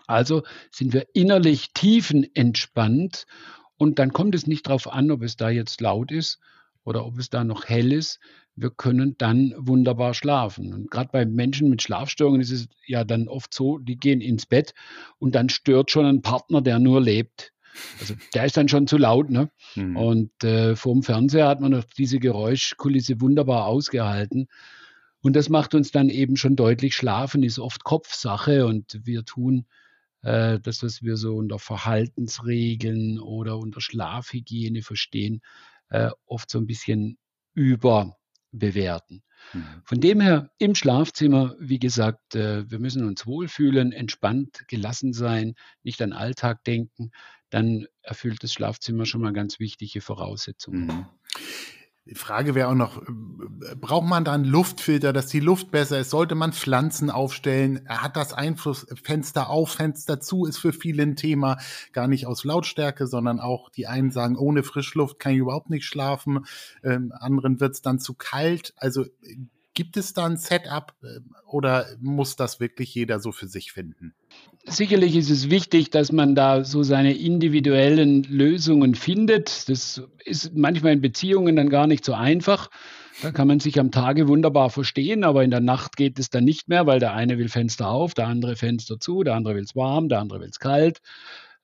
[0.06, 3.26] Also sind wir innerlich tiefenentspannt
[3.76, 6.38] und dann kommt es nicht darauf an, ob es da jetzt laut ist
[6.84, 8.20] oder ob es da noch hell ist.
[8.56, 10.72] Wir können dann wunderbar schlafen.
[10.72, 14.46] Und gerade bei Menschen mit Schlafstörungen ist es ja dann oft so, die gehen ins
[14.46, 14.74] Bett
[15.18, 17.52] und dann stört schon ein Partner, der nur lebt.
[18.00, 19.50] Also der ist dann schon zu laut, ne?
[19.74, 19.96] Mhm.
[19.96, 24.48] Und äh, vor dem Fernseher hat man noch diese Geräuschkulisse wunderbar ausgehalten.
[25.20, 29.66] Und das macht uns dann eben schon deutlich, Schlafen ist oft Kopfsache und wir tun
[30.22, 35.42] äh, das, was wir so unter Verhaltensregeln oder unter Schlafhygiene verstehen,
[35.88, 37.18] äh, oft so ein bisschen
[37.54, 38.25] überbewerten.
[39.52, 39.82] Mhm.
[39.84, 45.54] Von dem her im Schlafzimmer, wie gesagt, äh, wir müssen uns wohlfühlen, entspannt, gelassen sein,
[45.82, 47.10] nicht an Alltag denken.
[47.50, 51.06] Dann erfüllt das Schlafzimmer schon mal ganz wichtige Voraussetzungen.
[52.08, 53.02] Die Frage wäre auch noch,
[53.80, 56.10] braucht man da einen Luftfilter, dass die Luft besser ist?
[56.10, 57.80] Sollte man Pflanzen aufstellen?
[57.88, 58.86] Hat das Einfluss?
[59.02, 61.58] Fenster auf, Fenster zu ist für viele ein Thema.
[61.92, 65.84] Gar nicht aus Lautstärke, sondern auch die einen sagen, ohne Frischluft kann ich überhaupt nicht
[65.84, 66.46] schlafen.
[66.84, 68.72] Ähm, anderen wird es dann zu kalt.
[68.76, 69.04] Also
[69.76, 74.14] gibt es da ein Setup äh, oder muss das wirklich jeder so für sich finden?
[74.64, 79.68] Sicherlich ist es wichtig, dass man da so seine individuellen Lösungen findet.
[79.68, 82.68] Das ist manchmal in Beziehungen dann gar nicht so einfach.
[83.22, 86.44] Da kann man sich am Tage wunderbar verstehen, aber in der Nacht geht es dann
[86.44, 89.62] nicht mehr, weil der eine will Fenster auf, der andere Fenster zu, der andere will
[89.62, 91.00] es warm, der andere will es kalt.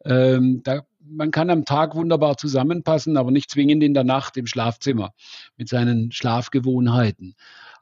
[0.05, 4.47] Ähm, da, man kann am Tag wunderbar zusammenpassen, aber nicht zwingend in der Nacht im
[4.47, 5.13] Schlafzimmer
[5.57, 7.35] mit seinen Schlafgewohnheiten.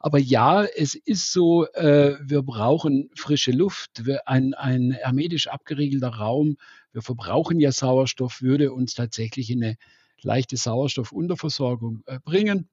[0.03, 6.09] Aber ja, es ist so, äh, wir brauchen frische Luft, wir, ein, ein hermetisch abgeriegelter
[6.09, 6.57] Raum.
[6.93, 9.77] Wir verbrauchen ja Sauerstoff, würde uns tatsächlich in eine
[10.23, 12.71] leichte Sauerstoffunterversorgung äh, bringen.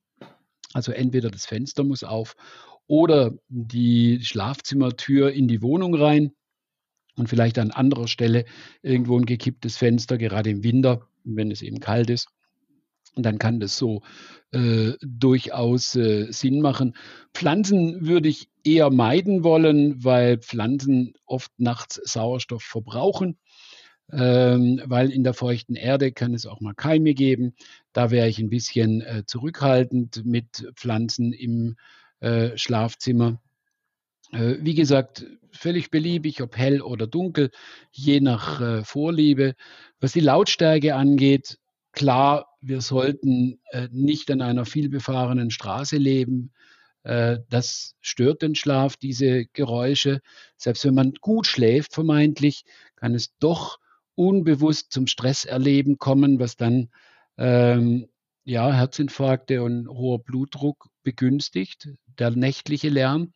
[0.74, 2.36] Also entweder das Fenster muss auf
[2.88, 6.32] oder die Schlafzimmertür in die Wohnung rein
[7.18, 8.46] und vielleicht an anderer Stelle
[8.82, 12.30] irgendwo ein gekipptes Fenster, gerade im Winter, wenn es eben kalt ist.
[13.18, 14.04] Und dann kann das so
[14.52, 16.96] äh, durchaus äh, Sinn machen.
[17.34, 23.38] Pflanzen würde ich eher meiden wollen, weil Pflanzen oft nachts Sauerstoff verbrauchen.
[24.10, 27.56] Ähm, weil in der feuchten Erde kann es auch mal Keime geben.
[27.92, 31.76] Da wäre ich ein bisschen äh, zurückhaltend mit Pflanzen im
[32.22, 33.42] äh, Schlafzimmer.
[34.32, 37.52] Äh, wie gesagt, völlig beliebig, ob hell oder dunkel,
[37.92, 39.56] je nach äh, Vorliebe.
[40.00, 41.58] Was die Lautstärke angeht,
[41.92, 46.52] klar, wir sollten äh, nicht an einer vielbefahrenen Straße leben.
[47.04, 50.22] Äh, das stört den Schlaf, diese Geräusche.
[50.58, 52.64] Selbst wenn man gut schläft, vermeintlich,
[52.96, 53.80] kann es doch
[54.16, 56.90] unbewusst zum Stresserleben kommen, was dann
[57.38, 58.08] ähm,
[58.44, 63.34] ja, Herzinfarkte und hoher Blutdruck begünstigt, der nächtliche Lärm.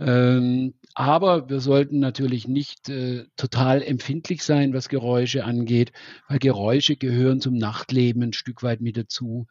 [0.00, 5.92] Ähm, aber wir sollten natürlich nicht äh, total empfindlich sein, was Geräusche angeht,
[6.28, 9.46] weil Geräusche gehören zum Nachtleben ein Stück weit mit dazu.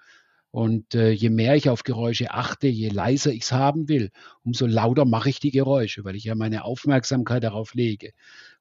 [0.51, 4.11] Und äh, je mehr ich auf Geräusche achte, je leiser ich es haben will,
[4.43, 8.11] umso lauter mache ich die Geräusche, weil ich ja meine Aufmerksamkeit darauf lege.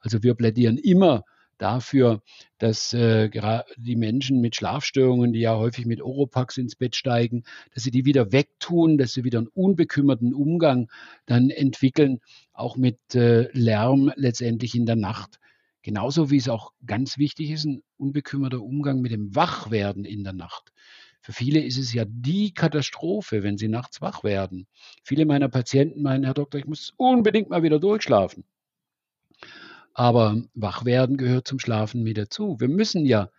[0.01, 1.25] Also wir plädieren immer
[1.59, 2.23] dafür,
[2.59, 3.31] dass äh,
[3.77, 7.45] die Menschen mit Schlafstörungen, die ja häufig mit Oropax ins Bett steigen,
[7.75, 10.91] dass sie die wieder wegtun, dass sie wieder einen unbekümmerten Umgang
[11.27, 12.21] dann entwickeln,
[12.53, 15.39] auch mit äh, Lärm letztendlich in der Nacht.
[15.83, 20.33] Genauso wie es auch ganz wichtig ist, ein unbekümmerter Umgang mit dem Wachwerden in der
[20.33, 20.73] Nacht.
[21.21, 24.67] Für viele ist es ja die Katastrophe, wenn sie nachts wach werden.
[25.03, 28.45] Viele meiner Patienten meinen, Herr Doktor, ich muss unbedingt mal wieder durchschlafen.
[29.99, 32.61] Aber wach werden gehört zum Schlafen mit dazu.
[32.61, 33.31] Wir müssen ja,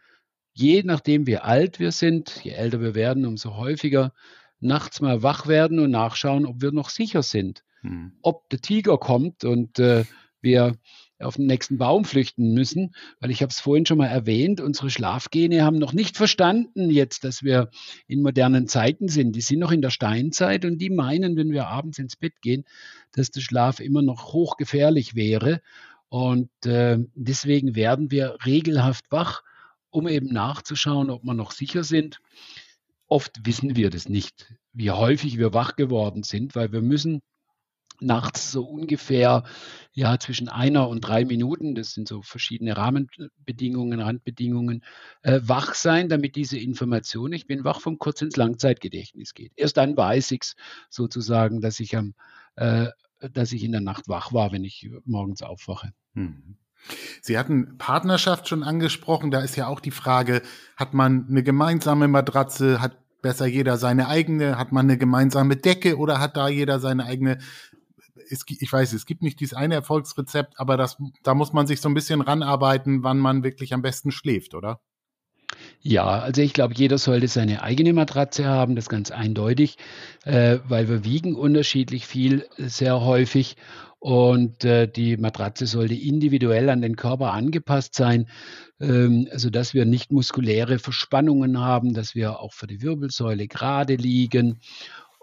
[0.53, 4.11] je nachdem wie alt wir sind, je älter wir werden, umso häufiger
[4.59, 7.63] nachts mal wach werden und nachschauen, ob wir noch sicher sind.
[7.81, 8.13] Hm.
[8.23, 10.05] Ob der Tiger kommt und äh,
[10.41, 10.79] wir
[11.19, 14.89] auf den nächsten Baum flüchten müssen, weil ich habe es vorhin schon mal erwähnt, unsere
[14.89, 17.69] Schlafgene haben noch nicht verstanden jetzt, dass wir
[18.07, 19.35] in modernen Zeiten sind.
[19.35, 22.65] Die sind noch in der Steinzeit und die meinen, wenn wir abends ins Bett gehen,
[23.11, 25.61] dass der Schlaf immer noch hochgefährlich wäre
[26.09, 29.43] und äh, deswegen werden wir regelhaft wach,
[29.89, 32.19] um eben nachzuschauen, ob wir noch sicher sind.
[33.07, 37.21] Oft wissen wir das nicht, wie häufig wir wach geworden sind, weil wir müssen
[37.99, 39.43] nachts so ungefähr
[39.93, 44.83] ja zwischen einer und drei Minuten, das sind so verschiedene Rahmenbedingungen, Randbedingungen,
[45.23, 49.51] äh, wach sein, damit diese Information, ich bin wach, vom Kurz ins Langzeitgedächtnis geht.
[49.55, 50.53] Erst dann weiß ich
[50.89, 52.13] sozusagen, dass ich am
[52.55, 52.89] äh,
[53.19, 55.91] dass ich in der Nacht wach war, wenn ich morgens aufwache.
[56.13, 56.57] Hm.
[57.21, 59.31] Sie hatten Partnerschaft schon angesprochen.
[59.31, 60.41] Da ist ja auch die Frage,
[60.75, 65.97] hat man eine gemeinsame Matratze, hat besser jeder seine eigene, hat man eine gemeinsame Decke
[65.97, 67.39] oder hat da jeder seine eigene?
[68.29, 71.81] Es, ich weiß, es gibt nicht dieses eine Erfolgsrezept, aber das, da muss man sich
[71.81, 74.81] so ein bisschen ranarbeiten, wann man wirklich am besten schläft, oder?
[75.81, 79.77] Ja, also ich glaube, jeder sollte seine eigene Matratze haben, das ganz eindeutig,
[80.25, 83.55] äh, weil wir wiegen unterschiedlich viel, sehr häufig.
[83.99, 88.27] Und äh, die Matratze sollte individuell an den Körper angepasst sein,
[88.79, 94.59] ähm, sodass wir nicht muskuläre Verspannungen haben, dass wir auch für die Wirbelsäule gerade liegen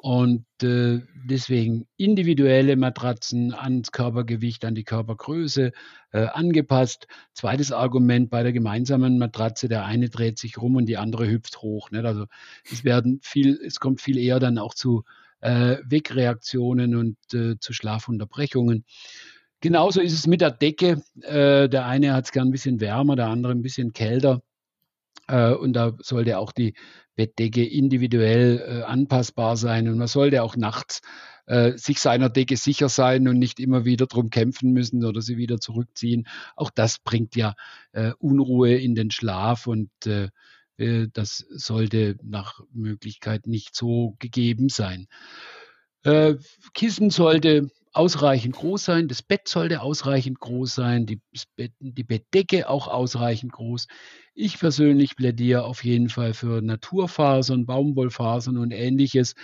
[0.05, 5.73] und äh, deswegen individuelle Matratzen ans Körpergewicht, an die Körpergröße
[6.13, 7.07] äh, angepasst.
[7.33, 11.63] Zweites Argument bei der gemeinsamen Matratze, der eine dreht sich rum und die andere hüpft
[11.63, 11.91] hoch.
[11.91, 12.05] Nicht?
[12.05, 12.27] Also
[12.71, 15.05] es werden viel, es kommt viel eher dann auch zu
[15.41, 18.85] äh, Wegreaktionen und äh, zu Schlafunterbrechungen.
[19.63, 21.03] Genauso ist es mit der Decke.
[21.23, 24.43] Äh, der eine hat es gern ein bisschen wärmer, der andere ein bisschen kälter.
[25.29, 26.75] Äh, und da sollte auch die
[27.17, 29.89] Bettdecke individuell äh, anpassbar sein.
[29.89, 31.01] Und man sollte auch nachts
[31.47, 35.37] äh, sich seiner Decke sicher sein und nicht immer wieder drum kämpfen müssen oder sie
[35.37, 36.27] wieder zurückziehen.
[36.57, 37.55] Auch das bringt ja
[37.93, 40.29] äh, Unruhe in den Schlaf und äh,
[40.77, 45.07] äh, das sollte nach Möglichkeit nicht so gegeben sein.
[46.03, 46.35] Äh,
[46.75, 51.21] Kissen sollte ausreichend groß sein, das Bett sollte ausreichend groß sein, die,
[51.79, 53.87] die Bettdecke auch ausreichend groß.
[54.35, 59.35] Ich persönlich plädiere auf jeden Fall für Naturfasern, Baumwollfasern und ähnliches,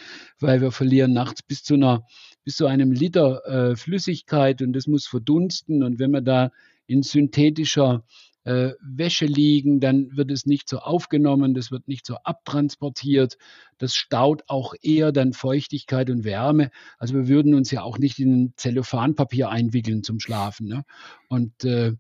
[0.41, 2.05] weil wir verlieren nachts bis zu einer
[2.45, 5.83] bis zu einem Liter äh, Flüssigkeit und das muss verdunsten.
[5.83, 6.51] Und wenn wir da
[6.87, 8.05] in synthetischer
[8.45, 13.37] äh, Wäsche liegen, dann wird es nicht so aufgenommen, das wird nicht so abtransportiert,
[13.79, 16.71] das staut auch eher dann Feuchtigkeit und Wärme.
[16.99, 20.69] Also wir würden uns ja auch nicht in Zellophanpapier einwickeln zum Schlafen.
[20.69, 20.85] Ne?
[21.29, 21.93] Und äh,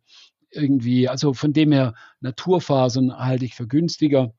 [0.51, 4.32] irgendwie, also von dem her Naturfasern halte ich für günstiger.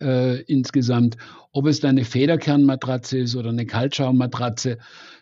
[0.00, 1.16] Äh, insgesamt.
[1.52, 4.78] Ob es dann eine Federkernmatratze ist oder eine Kaltschaummatratze,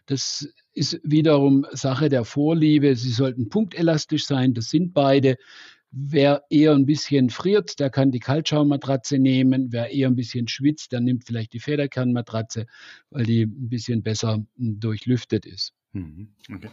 [0.06, 2.96] das ist wiederum Sache der Vorliebe.
[2.96, 5.36] Sie sollten punktelastisch sein, das sind beide.
[5.92, 9.72] Wer eher ein bisschen friert, der kann die Kaltschaummatratze nehmen.
[9.72, 12.66] Wer eher ein bisschen schwitzt, der nimmt vielleicht die Federkernmatratze,
[13.10, 15.72] weil die ein bisschen besser hm, durchlüftet ist.
[15.92, 16.70] Mhm, okay.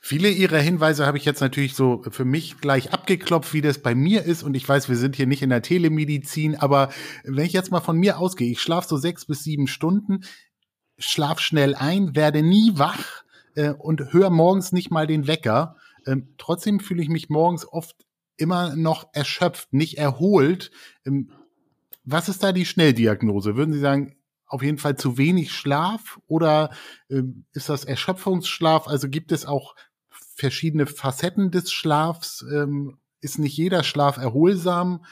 [0.00, 3.94] Viele Ihrer Hinweise habe ich jetzt natürlich so für mich gleich abgeklopft, wie das bei
[3.94, 4.42] mir ist.
[4.42, 6.90] Und ich weiß, wir sind hier nicht in der Telemedizin, aber
[7.22, 10.24] wenn ich jetzt mal von mir ausgehe, ich schlafe so sechs bis sieben Stunden,
[10.98, 13.22] schlaf schnell ein, werde nie wach
[13.54, 15.76] äh, und höre morgens nicht mal den Wecker.
[16.04, 18.05] Ähm, trotzdem fühle ich mich morgens oft
[18.36, 20.70] immer noch erschöpft, nicht erholt.
[21.04, 21.30] Ähm,
[22.04, 23.56] was ist da die Schnelldiagnose?
[23.56, 24.16] Würden Sie sagen,
[24.46, 26.70] auf jeden Fall zu wenig Schlaf oder
[27.10, 28.86] ähm, ist das Erschöpfungsschlaf?
[28.86, 29.74] Also gibt es auch
[30.10, 32.44] verschiedene Facetten des Schlafs?
[32.52, 35.04] Ähm, ist nicht jeder Schlaf erholsam?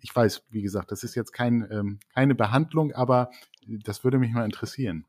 [0.00, 3.30] Ich weiß, wie gesagt, das ist jetzt kein, keine Behandlung, aber
[3.66, 5.06] das würde mich mal interessieren.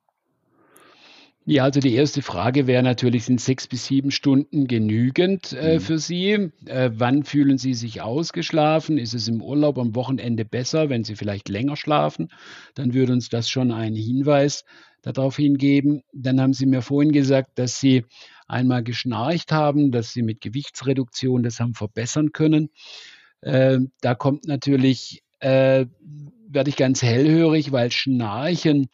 [1.51, 5.81] Ja, also die erste Frage wäre natürlich, sind sechs bis sieben Stunden genügend äh, mhm.
[5.81, 6.49] für Sie?
[6.65, 8.97] Äh, wann fühlen Sie sich ausgeschlafen?
[8.97, 12.29] Ist es im Urlaub am Wochenende besser, wenn Sie vielleicht länger schlafen?
[12.73, 14.63] Dann würde uns das schon einen Hinweis
[15.01, 16.03] darauf hingeben.
[16.13, 18.05] Dann haben Sie mir vorhin gesagt, dass Sie
[18.47, 22.69] einmal geschnarcht haben, dass Sie mit Gewichtsreduktion das haben verbessern können.
[23.41, 25.85] Äh, da kommt natürlich, äh,
[26.47, 28.87] werde ich ganz hellhörig, weil Schnarchen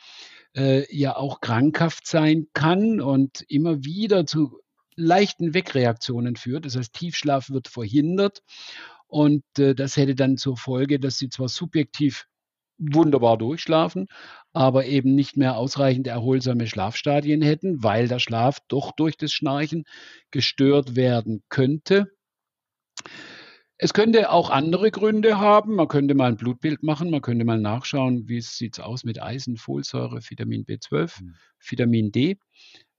[0.58, 4.60] äh, ja auch krankhaft sein kann und immer wieder zu
[4.96, 6.66] leichten Wegreaktionen führt.
[6.66, 8.42] Das heißt, Tiefschlaf wird verhindert
[9.08, 12.26] und äh, das hätte dann zur Folge, dass sie zwar subjektiv
[12.80, 14.08] wunderbar durchschlafen,
[14.54, 19.86] aber eben nicht mehr ausreichend erholsame Schlafstadien hätten, weil der Schlaf doch durch das Schnarchen
[20.32, 22.12] gestört werden könnte.
[23.80, 25.76] Es könnte auch andere Gründe haben.
[25.76, 29.22] Man könnte mal ein Blutbild machen, man könnte mal nachschauen, wie es sieht aus mit
[29.22, 31.36] Eisen, Folsäure, Vitamin B12, mhm.
[31.60, 32.38] Vitamin D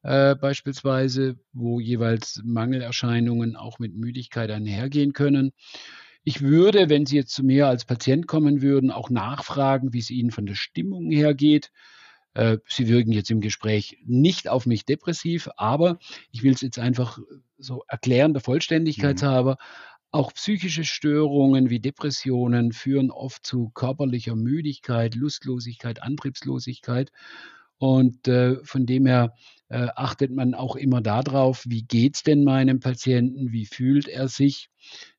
[0.03, 5.53] äh, beispielsweise, wo jeweils Mangelerscheinungen auch mit Müdigkeit einhergehen können.
[6.23, 10.11] Ich würde, wenn Sie jetzt zu mir als Patient kommen würden, auch nachfragen, wie es
[10.11, 11.71] Ihnen von der Stimmung her geht.
[12.35, 15.99] Äh, Sie wirken jetzt im Gespräch nicht auf mich depressiv, aber
[16.31, 17.19] ich will es jetzt einfach
[17.57, 19.27] so erklären, der Vollständigkeit mhm.
[19.27, 19.57] halber.
[20.11, 27.13] Auch psychische Störungen wie Depressionen führen oft zu körperlicher Müdigkeit, Lustlosigkeit, Antriebslosigkeit.
[27.77, 29.35] Und äh, von dem her
[29.69, 34.29] äh, achtet man auch immer darauf, wie geht es denn meinem Patienten, wie fühlt er
[34.29, 34.71] sich,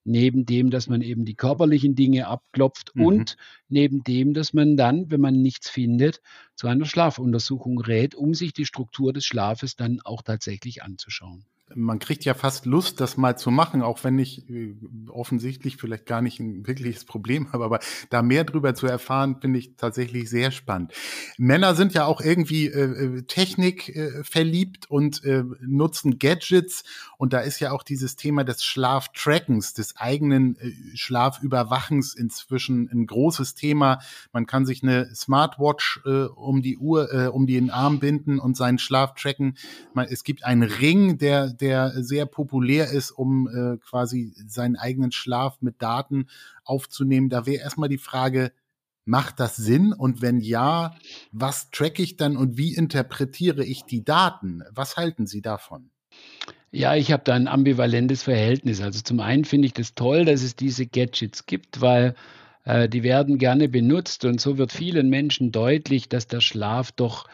[0.04, 3.06] neben dem, dass man eben die körperlichen Dinge abklopft mhm.
[3.06, 3.38] und
[3.70, 6.22] neben dem, dass man dann, wenn man nichts findet,
[6.56, 12.00] zu einer Schlafuntersuchung rät, um sich die Struktur des Schlafes dann auch tatsächlich anzuschauen man
[12.00, 14.76] kriegt ja fast Lust, das mal zu machen, auch wenn ich äh,
[15.10, 19.60] offensichtlich vielleicht gar nicht ein wirkliches Problem habe, aber da mehr drüber zu erfahren, finde
[19.60, 20.94] ich tatsächlich sehr spannend.
[21.38, 26.84] Männer sind ja auch irgendwie äh, äh, Technik äh, verliebt und äh, nutzen Gadgets
[27.18, 33.06] und da ist ja auch dieses Thema des Schlaftrackens, des eigenen äh, Schlafüberwachens inzwischen ein
[33.06, 34.00] großes Thema.
[34.32, 38.56] Man kann sich eine Smartwatch äh, um die Uhr, äh, um den Arm binden und
[38.56, 39.58] seinen Schlaf tracken.
[39.94, 45.12] Man, es gibt einen Ring, der der sehr populär ist, um äh, quasi seinen eigenen
[45.12, 46.28] Schlaf mit Daten
[46.64, 47.30] aufzunehmen.
[47.30, 48.52] Da wäre erstmal die Frage,
[49.06, 49.92] macht das Sinn?
[49.92, 50.96] Und wenn ja,
[51.32, 54.64] was track ich dann und wie interpretiere ich die Daten?
[54.72, 55.90] Was halten Sie davon?
[56.72, 58.82] Ja, ich habe da ein ambivalentes Verhältnis.
[58.82, 62.16] Also zum einen finde ich das toll, dass es diese Gadgets gibt, weil
[62.66, 67.28] äh, die werden gerne benutzt und so wird vielen Menschen deutlich, dass der Schlaf doch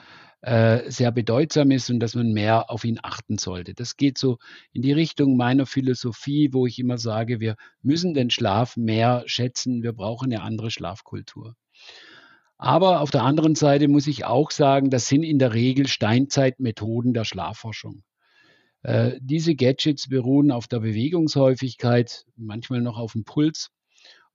[0.46, 3.74] äh, sehr bedeutsam ist und dass man mehr auf ihn achten sollte.
[3.74, 4.38] Das geht so
[4.74, 9.82] in die Richtung meiner Philosophie, wo ich immer sage, wir müssen den Schlaf mehr schätzen,
[9.82, 11.56] wir brauchen eine andere Schlafkultur.
[12.60, 17.16] Aber auf der anderen Seite muss ich auch sagen, das sind in der Regel Steinzeitmethoden
[17.16, 18.04] der Schlafforschung.
[18.84, 23.72] Äh, diese Gadgets beruhen auf der Bewegungshäufigkeit, manchmal noch auf dem Puls.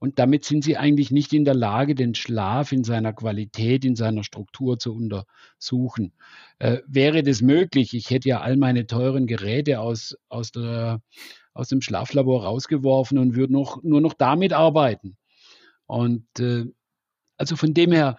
[0.00, 3.96] Und damit sind sie eigentlich nicht in der Lage, den Schlaf in seiner Qualität, in
[3.96, 6.14] seiner Struktur zu untersuchen.
[6.58, 11.02] Äh, wäre das möglich, ich hätte ja all meine teuren Geräte aus, aus, der,
[11.52, 15.18] aus dem Schlaflabor rausgeworfen und würde noch, nur noch damit arbeiten.
[15.84, 16.64] Und äh,
[17.36, 18.16] also von dem her,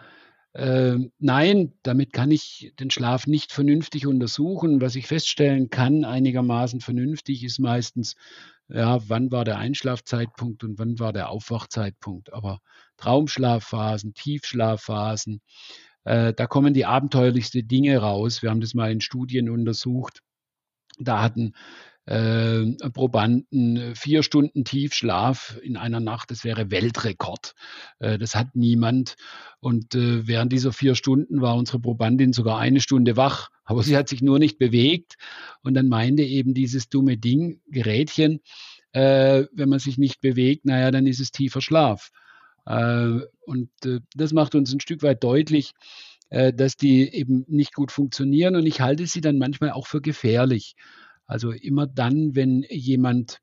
[0.54, 4.82] äh, nein, damit kann ich den Schlaf nicht vernünftig untersuchen.
[4.82, 8.16] Was ich feststellen kann, einigermaßen vernünftig, ist meistens
[8.74, 12.32] ja, wann war der Einschlafzeitpunkt und wann war der Aufwachzeitpunkt.
[12.34, 12.60] Aber
[12.98, 15.42] Traumschlafphasen, Tiefschlafphasen,
[16.06, 18.42] äh, da kommen die abenteuerlichsten Dinge raus.
[18.42, 20.22] Wir haben das mal in Studien untersucht.
[21.00, 21.54] Da hatten
[22.06, 27.54] äh, Probanden vier Stunden Tiefschlaf in einer Nacht, das wäre Weltrekord.
[28.00, 29.16] Äh, das hat niemand.
[29.60, 33.96] Und äh, während dieser vier Stunden war unsere Probandin sogar eine Stunde wach, aber sie
[33.96, 35.16] hat sich nur nicht bewegt.
[35.62, 38.42] Und dann meinte eben dieses dumme Ding, Gerätchen,
[38.94, 42.10] äh, wenn man sich nicht bewegt, naja, dann ist es tiefer Schlaf.
[42.66, 45.74] Äh, und äh, das macht uns ein Stück weit deutlich,
[46.30, 48.56] dass die eben nicht gut funktionieren.
[48.56, 50.76] Und ich halte sie dann manchmal auch für gefährlich.
[51.32, 53.40] Also immer dann, wenn jemand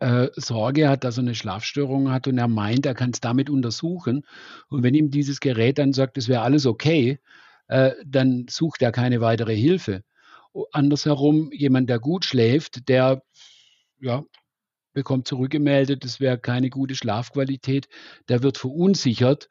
[0.00, 3.50] äh, Sorge hat, dass er eine Schlafstörung hat und er meint, er kann es damit
[3.50, 4.24] untersuchen.
[4.70, 7.20] Und wenn ihm dieses Gerät dann sagt, es wäre alles okay,
[7.66, 10.02] äh, dann sucht er keine weitere Hilfe.
[10.72, 13.22] Andersherum, jemand, der gut schläft, der
[14.00, 14.24] ja,
[14.94, 17.86] bekommt zurückgemeldet, es wäre keine gute Schlafqualität,
[18.30, 19.50] der wird verunsichert.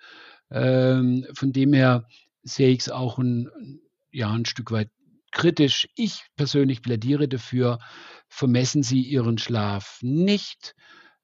[0.49, 2.07] Ähm, von dem her
[2.41, 3.79] sehe ich es auch ein,
[4.11, 4.89] ja, ein Stück weit
[5.37, 5.87] kritisch.
[5.95, 7.79] Ich persönlich plädiere dafür,
[8.27, 10.75] vermessen Sie Ihren Schlaf nicht,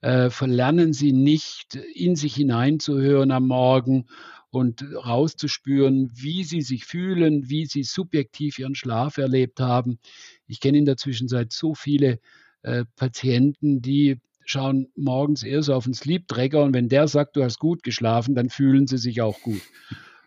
[0.01, 4.05] äh, verlernen Sie nicht, in sich hineinzuhören am Morgen
[4.51, 9.97] und rauszuspüren, wie Sie sich fühlen, wie Sie subjektiv Ihren Schlaf erlebt haben.
[10.45, 12.19] Ich kenne in der Zwischenzeit so viele
[12.61, 17.43] äh, Patienten, die schauen morgens erst auf den Sleep Tracker und wenn der sagt, du
[17.43, 19.61] hast gut geschlafen, dann fühlen sie sich auch gut.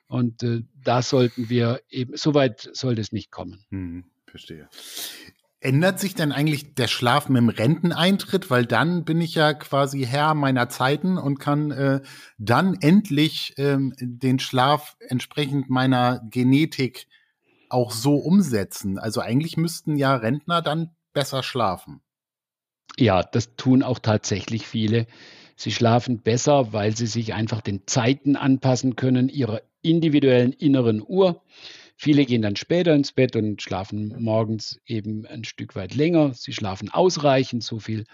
[0.08, 3.64] Und äh, da sollten wir eben, so weit sollte es nicht kommen.
[3.70, 4.68] Hm, verstehe.
[5.58, 8.50] Ändert sich denn eigentlich der Schlaf mit dem Renteneintritt?
[8.50, 12.02] Weil dann bin ich ja quasi Herr meiner Zeiten und kann äh,
[12.38, 17.08] dann endlich ähm, den Schlaf entsprechend meiner Genetik
[17.68, 18.98] auch so umsetzen.
[18.98, 22.00] Also eigentlich müssten ja Rentner dann besser schlafen.
[22.98, 25.06] Ja, das tun auch tatsächlich viele.
[25.56, 31.42] Sie schlafen besser, weil sie sich einfach den Zeiten anpassen können, ihrer individuellen inneren Uhr.
[31.96, 36.34] Viele gehen dann später ins Bett und schlafen morgens eben ein Stück weit länger.
[36.34, 38.04] Sie schlafen ausreichend, so viel,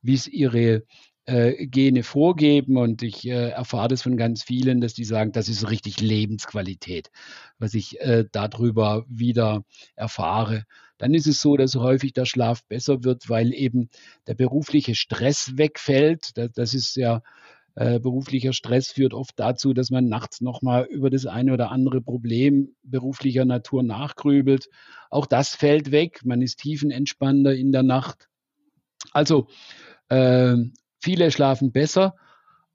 [0.00, 0.84] wie es ihre
[1.26, 2.76] äh, Gene vorgeben.
[2.76, 7.10] Und ich äh, erfahre das von ganz vielen, dass die sagen, das ist richtig Lebensqualität,
[7.58, 9.64] was ich äh, darüber wieder
[9.96, 10.64] erfahre.
[10.98, 13.88] Dann ist es so, dass häufig der Schlaf besser wird, weil eben
[14.28, 16.38] der berufliche Stress wegfällt.
[16.38, 17.22] das, das ist ja
[17.74, 22.02] äh, beruflicher Stress führt oft dazu, dass man nachts nochmal über das eine oder andere
[22.02, 24.68] Problem beruflicher Natur nachgrübelt.
[25.10, 26.20] Auch das fällt weg.
[26.24, 28.28] Man ist tiefenentspannter in der Nacht.
[29.12, 29.48] Also
[30.08, 30.56] äh,
[31.00, 32.14] viele schlafen besser,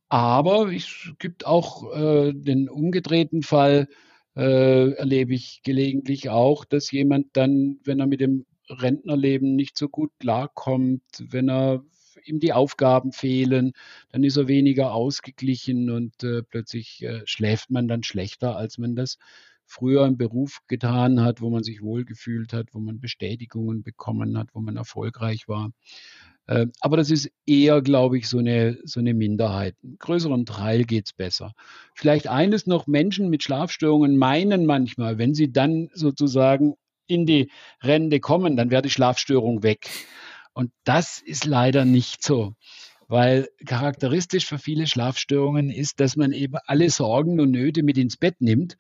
[0.10, 3.88] aber es gibt auch äh, den umgedrehten Fall,
[4.36, 9.90] äh, erlebe ich gelegentlich auch, dass jemand dann, wenn er mit dem Rentnerleben nicht so
[9.90, 11.84] gut klarkommt, wenn er
[12.26, 13.74] ihm die Aufgaben fehlen,
[14.12, 18.96] dann ist er weniger ausgeglichen und äh, plötzlich äh, schläft man dann schlechter, als man
[18.96, 19.18] das
[19.66, 24.50] früher im Beruf getan hat, wo man sich wohlgefühlt hat, wo man Bestätigungen bekommen hat,
[24.54, 25.72] wo man erfolgreich war.
[26.48, 29.76] Äh, aber das ist eher, glaube ich, so eine, so eine Minderheit.
[29.84, 31.54] Im größeren Teil geht es besser.
[31.94, 36.76] Vielleicht eines noch, Menschen mit Schlafstörungen meinen manchmal, wenn sie dann sozusagen
[37.08, 37.52] in die
[37.82, 39.90] Rente kommen, dann wäre die Schlafstörung weg.
[40.58, 42.56] Und das ist leider nicht so,
[43.08, 48.18] weil charakteristisch für viele Schlafstörungen ist, dass man eben alle Sorgen und Nöte mit ins
[48.18, 48.80] Bett nimmt.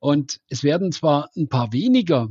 [0.00, 2.30] Und es werden zwar ein paar weniger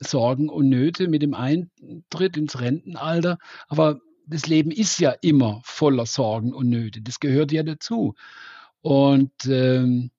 [0.00, 3.38] Sorgen und Nöte mit dem Eintritt ins Rentenalter,
[3.68, 7.02] aber das Leben ist ja immer voller Sorgen und Nöte.
[7.02, 8.16] Das gehört ja dazu.
[8.80, 10.10] Und ähm,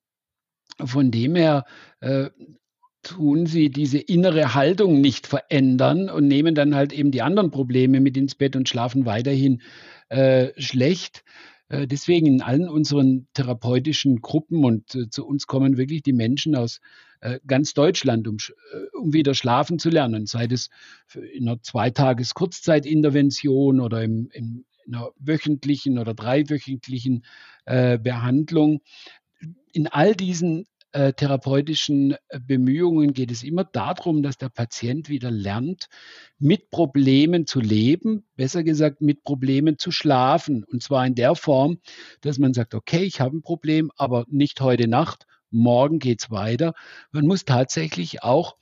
[0.79, 1.65] von dem her
[1.99, 2.29] äh,
[3.03, 7.99] tun sie diese innere Haltung nicht verändern und nehmen dann halt eben die anderen Probleme
[7.99, 9.61] mit ins Bett und schlafen weiterhin
[10.09, 11.23] äh, schlecht.
[11.69, 16.55] Äh, deswegen in allen unseren therapeutischen Gruppen und äh, zu uns kommen wirklich die Menschen
[16.55, 16.79] aus
[17.21, 20.69] äh, ganz Deutschland, um, äh, um wieder schlafen zu lernen, sei es
[21.33, 27.23] in einer Zweitages-Kurzzeitintervention oder im, in einer wöchentlichen oder dreiwöchentlichen
[27.65, 28.81] äh, Behandlung.
[29.71, 35.31] In all diesen äh, therapeutischen äh, Bemühungen geht es immer darum, dass der Patient wieder
[35.31, 35.87] lernt,
[36.37, 40.63] mit Problemen zu leben, besser gesagt mit Problemen zu schlafen.
[40.63, 41.79] Und zwar in der Form,
[42.21, 46.31] dass man sagt, okay, ich habe ein Problem, aber nicht heute Nacht, morgen geht es
[46.31, 46.73] weiter.
[47.11, 48.55] Man muss tatsächlich auch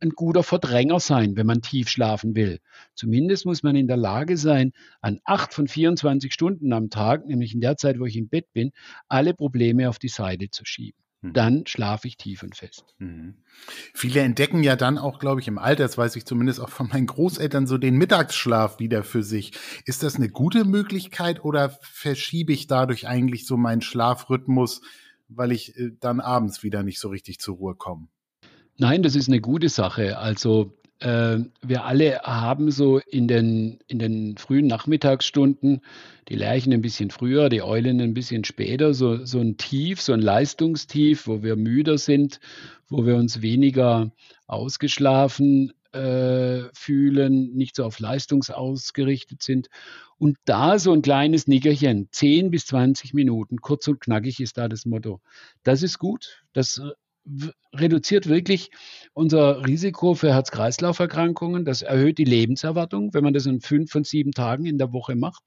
[0.00, 2.60] ein guter Verdränger sein, wenn man tief schlafen will.
[2.94, 7.54] Zumindest muss man in der Lage sein, an acht von 24 Stunden am Tag, nämlich
[7.54, 8.72] in der Zeit, wo ich im Bett bin,
[9.08, 11.05] alle Probleme auf die Seite zu schieben.
[11.22, 11.32] Hm.
[11.32, 12.94] dann schlafe ich tief und fest.
[12.98, 13.36] Mhm.
[13.94, 16.88] Viele entdecken ja dann auch, glaube ich, im Alter, das weiß ich zumindest auch von
[16.88, 19.52] meinen Großeltern, so den Mittagsschlaf wieder für sich.
[19.84, 24.82] Ist das eine gute Möglichkeit oder verschiebe ich dadurch eigentlich so meinen Schlafrhythmus,
[25.28, 28.08] weil ich äh, dann abends wieder nicht so richtig zur Ruhe komme?
[28.78, 30.18] Nein, das ist eine gute Sache.
[30.18, 35.82] Also äh, wir alle haben so in den, in den frühen Nachmittagsstunden,
[36.28, 40.12] die Lerchen ein bisschen früher, die Eulen ein bisschen später, so, so ein Tief, so
[40.12, 42.40] ein Leistungstief, wo wir müder sind,
[42.88, 44.10] wo wir uns weniger
[44.46, 49.68] ausgeschlafen äh, fühlen, nicht so auf Leistung ausgerichtet sind.
[50.18, 54.68] Und da so ein kleines Nickerchen, 10 bis 20 Minuten, kurz und knackig ist da
[54.68, 55.20] das Motto.
[55.62, 56.42] Das ist gut.
[56.52, 56.80] Das
[57.74, 58.70] reduziert wirklich
[59.12, 61.64] unser Risiko für Herz-Kreislauf-Erkrankungen.
[61.64, 65.16] Das erhöht die Lebenserwartung, wenn man das in fünf von sieben Tagen in der Woche
[65.16, 65.42] macht.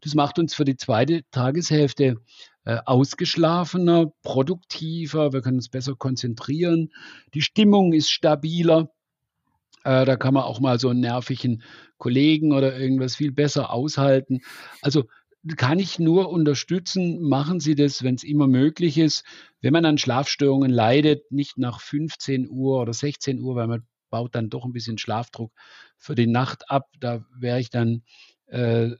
[0.00, 2.16] Das macht uns für die zweite Tageshälfte
[2.64, 6.90] äh, ausgeschlafener, produktiver, wir können uns besser konzentrieren.
[7.34, 8.90] Die Stimmung ist stabiler.
[9.84, 11.62] Äh, da kann man auch mal so einen nervigen
[11.96, 14.40] Kollegen oder irgendwas viel besser aushalten.
[14.82, 15.04] Also
[15.56, 19.24] kann ich nur unterstützen, machen Sie das, wenn es immer möglich ist.
[19.60, 24.34] Wenn man an Schlafstörungen leidet, nicht nach 15 Uhr oder 16 Uhr, weil man baut
[24.34, 25.52] dann doch ein bisschen Schlafdruck
[25.96, 26.88] für die Nacht ab.
[27.00, 28.02] Da wäre ich dann,
[28.46, 28.90] äh,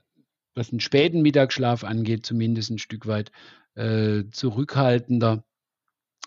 [0.55, 3.31] was den späten Mittagsschlaf angeht, zumindest ein Stück weit
[3.75, 5.43] äh, zurückhaltender.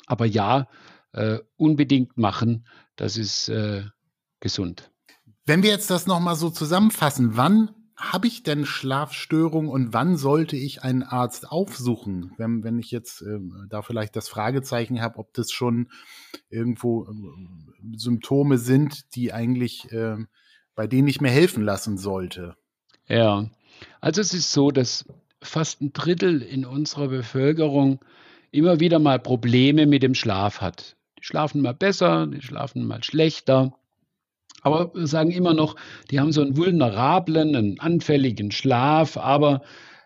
[0.06, 0.68] Aber ja,
[1.12, 3.84] äh, unbedingt machen, das ist äh,
[4.40, 4.90] gesund.
[5.44, 10.56] Wenn wir jetzt das nochmal so zusammenfassen, wann habe ich denn Schlafstörungen und wann sollte
[10.56, 12.32] ich einen Arzt aufsuchen?
[12.36, 13.38] Wenn, wenn ich jetzt äh,
[13.68, 15.88] da vielleicht das Fragezeichen habe, ob das schon
[16.48, 20.16] irgendwo äh, Symptome sind, die eigentlich äh,
[20.74, 22.56] bei denen ich mir helfen lassen sollte.
[23.06, 23.50] Ja,
[24.00, 25.04] also es ist so, dass
[25.42, 28.00] fast ein Drittel in unserer Bevölkerung
[28.50, 30.96] immer wieder mal Probleme mit dem Schlaf hat.
[31.18, 33.76] Die schlafen mal besser, die schlafen mal schlechter.
[34.62, 35.76] Aber wir sagen immer noch,
[36.10, 39.62] die haben so einen vulnerablen, einen anfälligen Schlaf, aber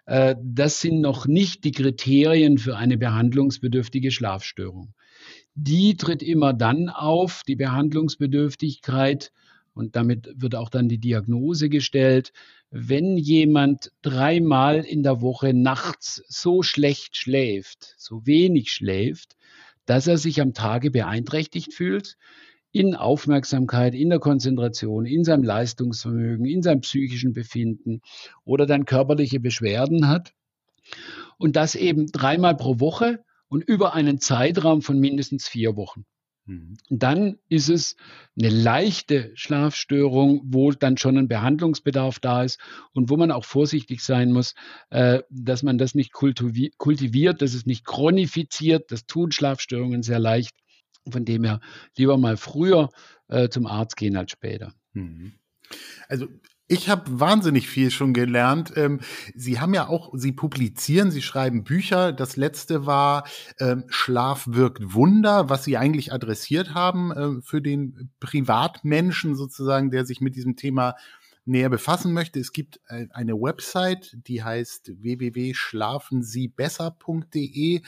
[0.07, 4.95] äh, das sind noch nicht die Kriterien für eine behandlungsbedürftige Schlafstörung.
[5.55, 9.31] Die tritt immer dann auf, die Behandlungsbedürftigkeit,
[9.75, 12.33] und damit wird auch dann die Diagnose gestellt,
[12.71, 19.37] wenn jemand dreimal in der Woche nachts so schlecht schläft, so wenig schläft,
[19.85, 22.17] dass er sich am Tage beeinträchtigt fühlt,
[22.77, 28.03] in Aufmerksamkeit, in der Konzentration, in seinem Leistungsvermögen, in seinem psychischen Befinden
[28.45, 30.35] oder dann körperliche Beschwerden hat.
[31.39, 36.05] Und das eben dreimal pro Woche und über einen Zeitraum von mindestens vier Wochen.
[36.45, 36.77] Mhm.
[36.91, 37.97] Dann ist es
[38.39, 42.61] eine leichte Schlafstörung, wo dann schon ein Behandlungsbedarf da ist
[42.93, 44.55] und wo man auch vorsichtig sein muss,
[44.91, 48.93] äh, dass man das nicht kultiviert, dass es nicht chronifiziert.
[48.93, 50.55] Das tun Schlafstörungen sehr leicht.
[51.11, 51.61] Von dem her
[51.97, 52.91] lieber mal früher
[53.29, 54.73] äh, zum Arzt gehen als später.
[54.93, 55.33] Mhm.
[56.09, 56.29] Also
[56.69, 58.73] ich habe wahnsinnig viel schon gelernt.
[58.75, 59.01] Ähm,
[59.35, 62.13] Sie haben ja auch, Sie publizieren, Sie schreiben Bücher.
[62.13, 63.25] Das letzte war
[63.61, 70.05] ähm, Schlaf wirkt Wunder, was Sie eigentlich adressiert haben äh, für den Privatmenschen sozusagen, der
[70.05, 70.97] sich mit diesem Thema
[71.47, 77.83] näher befassen möchte, es gibt eine Website, die heißt www.schlafensiebesser.de.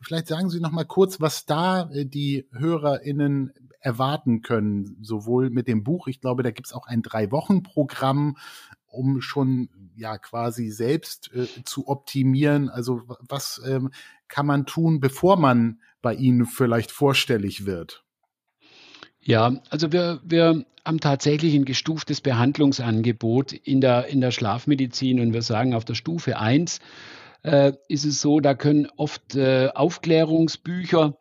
[0.00, 5.66] Vielleicht sagen Sie noch mal kurz, was da äh, die HörerInnen erwarten können, sowohl mit
[5.68, 8.38] dem Buch, ich glaube, da gibt es auch ein Drei-Wochen-Programm,
[8.86, 12.70] um schon ja quasi selbst äh, zu optimieren.
[12.70, 13.90] Also was ähm,
[14.28, 18.03] kann man tun, bevor man bei Ihnen vielleicht vorstellig wird?
[19.26, 25.18] Ja, also wir, wir haben tatsächlich ein gestuftes Behandlungsangebot in der, in der Schlafmedizin.
[25.18, 26.80] Und wir sagen auf der Stufe 1
[27.42, 31.16] äh, ist es so, da können oft äh, Aufklärungsbücher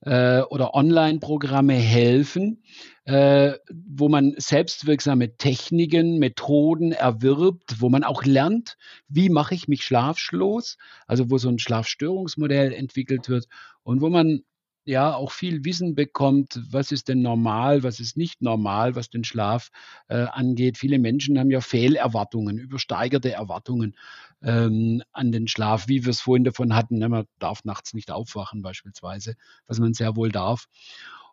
[0.00, 2.64] äh, oder Online-Programme helfen,
[3.04, 8.76] äh, wo man selbstwirksame Techniken, Methoden erwirbt, wo man auch lernt,
[9.06, 10.76] wie mache ich mich schlafschlos,
[11.06, 13.46] also wo so ein Schlafstörungsmodell entwickelt wird
[13.84, 14.42] und wo man
[14.84, 19.24] ja auch viel Wissen bekommt, was ist denn normal, was ist nicht normal, was den
[19.24, 19.70] Schlaf
[20.08, 20.78] äh, angeht.
[20.78, 23.96] Viele Menschen haben ja Fehlerwartungen, übersteigerte Erwartungen
[24.42, 26.98] ähm, an den Schlaf, wie wir es vorhin davon hatten.
[26.98, 27.08] Ne?
[27.08, 29.34] Man darf nachts nicht aufwachen beispielsweise,
[29.66, 30.66] was man sehr wohl darf.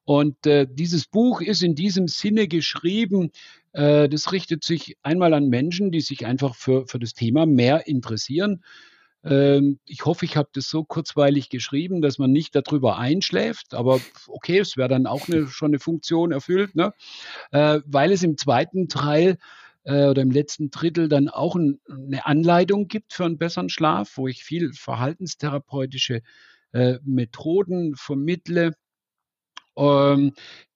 [0.03, 3.31] Und äh, dieses Buch ist in diesem Sinne geschrieben.
[3.73, 7.87] Äh, das richtet sich einmal an Menschen, die sich einfach für, für das Thema mehr
[7.87, 8.63] interessieren.
[9.23, 13.99] Ähm, ich hoffe, ich habe das so kurzweilig geschrieben, dass man nicht darüber einschläft, aber
[14.27, 16.93] okay, es wäre dann auch eine, schon eine Funktion erfüllt, ne?
[17.51, 19.37] Äh, weil es im zweiten Teil
[19.83, 24.17] äh, oder im letzten Drittel dann auch ein, eine Anleitung gibt für einen besseren Schlaf,
[24.17, 26.21] wo ich viel verhaltenstherapeutische
[26.73, 28.73] äh, Methoden vermittle,
[29.77, 30.33] ähm,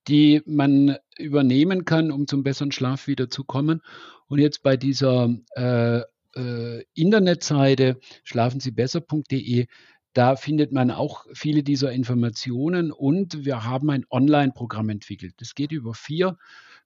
[0.08, 3.82] die man übernehmen kann, um zum besseren Schlaf wieder zu kommen.
[4.28, 6.02] Und jetzt bei dieser äh,
[6.36, 9.68] äh, Internetseite schlafensibesser.de
[10.16, 15.34] da findet man auch viele dieser Informationen und wir haben ein Online-Programm entwickelt.
[15.40, 16.38] Das geht über vier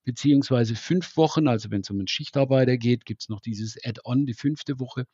[0.04, 1.48] beziehungsweise fünf Wochen.
[1.48, 5.06] Also wenn es um einen Schichtarbeiter geht, gibt es noch dieses Add-on, die fünfte Woche.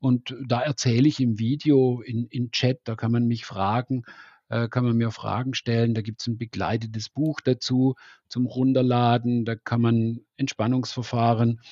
[0.00, 4.02] Und da erzähle ich im Video, in, in Chat, da kann man mich fragen,
[4.50, 5.94] äh, kann man mir Fragen stellen.
[5.94, 7.94] Da gibt es ein begleitetes Buch dazu
[8.28, 9.46] zum Runterladen.
[9.46, 11.62] Da kann man Entspannungsverfahren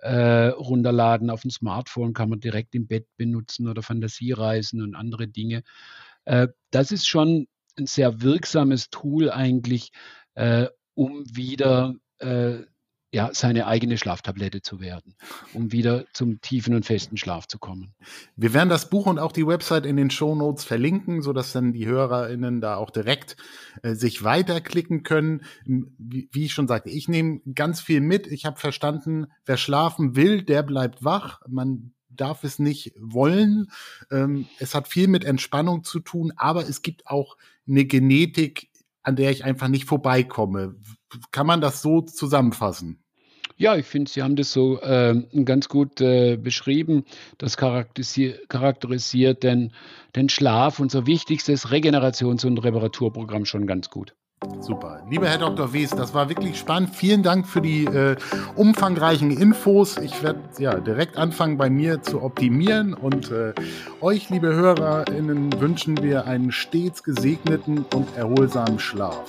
[0.00, 1.30] äh, runterladen.
[1.30, 5.62] Auf dem Smartphone kann man direkt im Bett benutzen oder Fantasiereisen und andere Dinge.
[6.24, 7.48] Äh, das ist schon
[7.78, 9.92] ein sehr wirksames Tool eigentlich,
[10.34, 12.60] äh, um wieder äh,
[13.12, 15.14] ja, seine eigene Schlaftablette zu werden,
[15.52, 17.94] um wieder zum tiefen und festen Schlaf zu kommen.
[18.36, 21.72] Wir werden das Buch und auch die Website in den Show Notes verlinken, sodass dann
[21.72, 23.36] die HörerInnen da auch direkt
[23.82, 25.42] äh, sich weiterklicken können.
[25.64, 28.28] Wie, wie, ich schon sagte, ich nehme ganz viel mit.
[28.28, 31.40] Ich habe verstanden, wer schlafen will, der bleibt wach.
[31.48, 33.72] Man darf es nicht wollen.
[34.10, 37.36] Ähm, es hat viel mit Entspannung zu tun, aber es gibt auch
[37.66, 38.70] eine Genetik
[39.02, 40.76] an der ich einfach nicht vorbeikomme.
[41.32, 43.02] Kann man das so zusammenfassen?
[43.56, 47.04] Ja, ich finde, Sie haben das so äh, ganz gut äh, beschrieben.
[47.36, 49.72] Das charakterisiert, charakterisiert den,
[50.16, 54.14] den Schlaf, unser wichtigstes Regenerations- und Reparaturprogramm schon ganz gut.
[54.60, 55.02] Super.
[55.10, 55.72] Lieber Herr Dr.
[55.74, 56.94] Wies, das war wirklich spannend.
[56.94, 58.16] Vielen Dank für die äh,
[58.56, 59.98] umfangreichen Infos.
[59.98, 62.94] Ich werde ja direkt anfangen, bei mir zu optimieren.
[62.94, 63.52] Und äh,
[64.00, 69.28] euch, liebe HörerInnen, wünschen wir einen stets gesegneten und erholsamen Schlaf.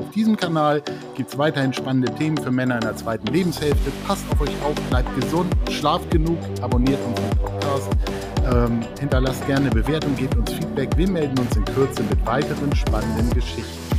[0.00, 0.82] Auf diesem Kanal
[1.14, 3.92] gibt es weiterhin spannende Themen für Männer in der zweiten Lebenshälfte.
[4.06, 7.90] Passt auf euch auf, bleibt gesund, schlaft genug, abonniert unseren Podcast,
[8.52, 10.96] ähm, hinterlasst gerne Bewertung, gebt uns Feedback.
[10.96, 13.89] Wir melden uns in Kürze mit weiteren spannenden Geschichten.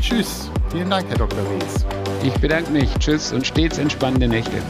[0.00, 0.50] Tschüss.
[0.70, 1.38] Vielen Dank, Herr Dr.
[1.38, 1.86] Wies.
[2.22, 2.92] Ich bedanke mich.
[2.98, 4.62] Tschüss und stets entspannende Nächte.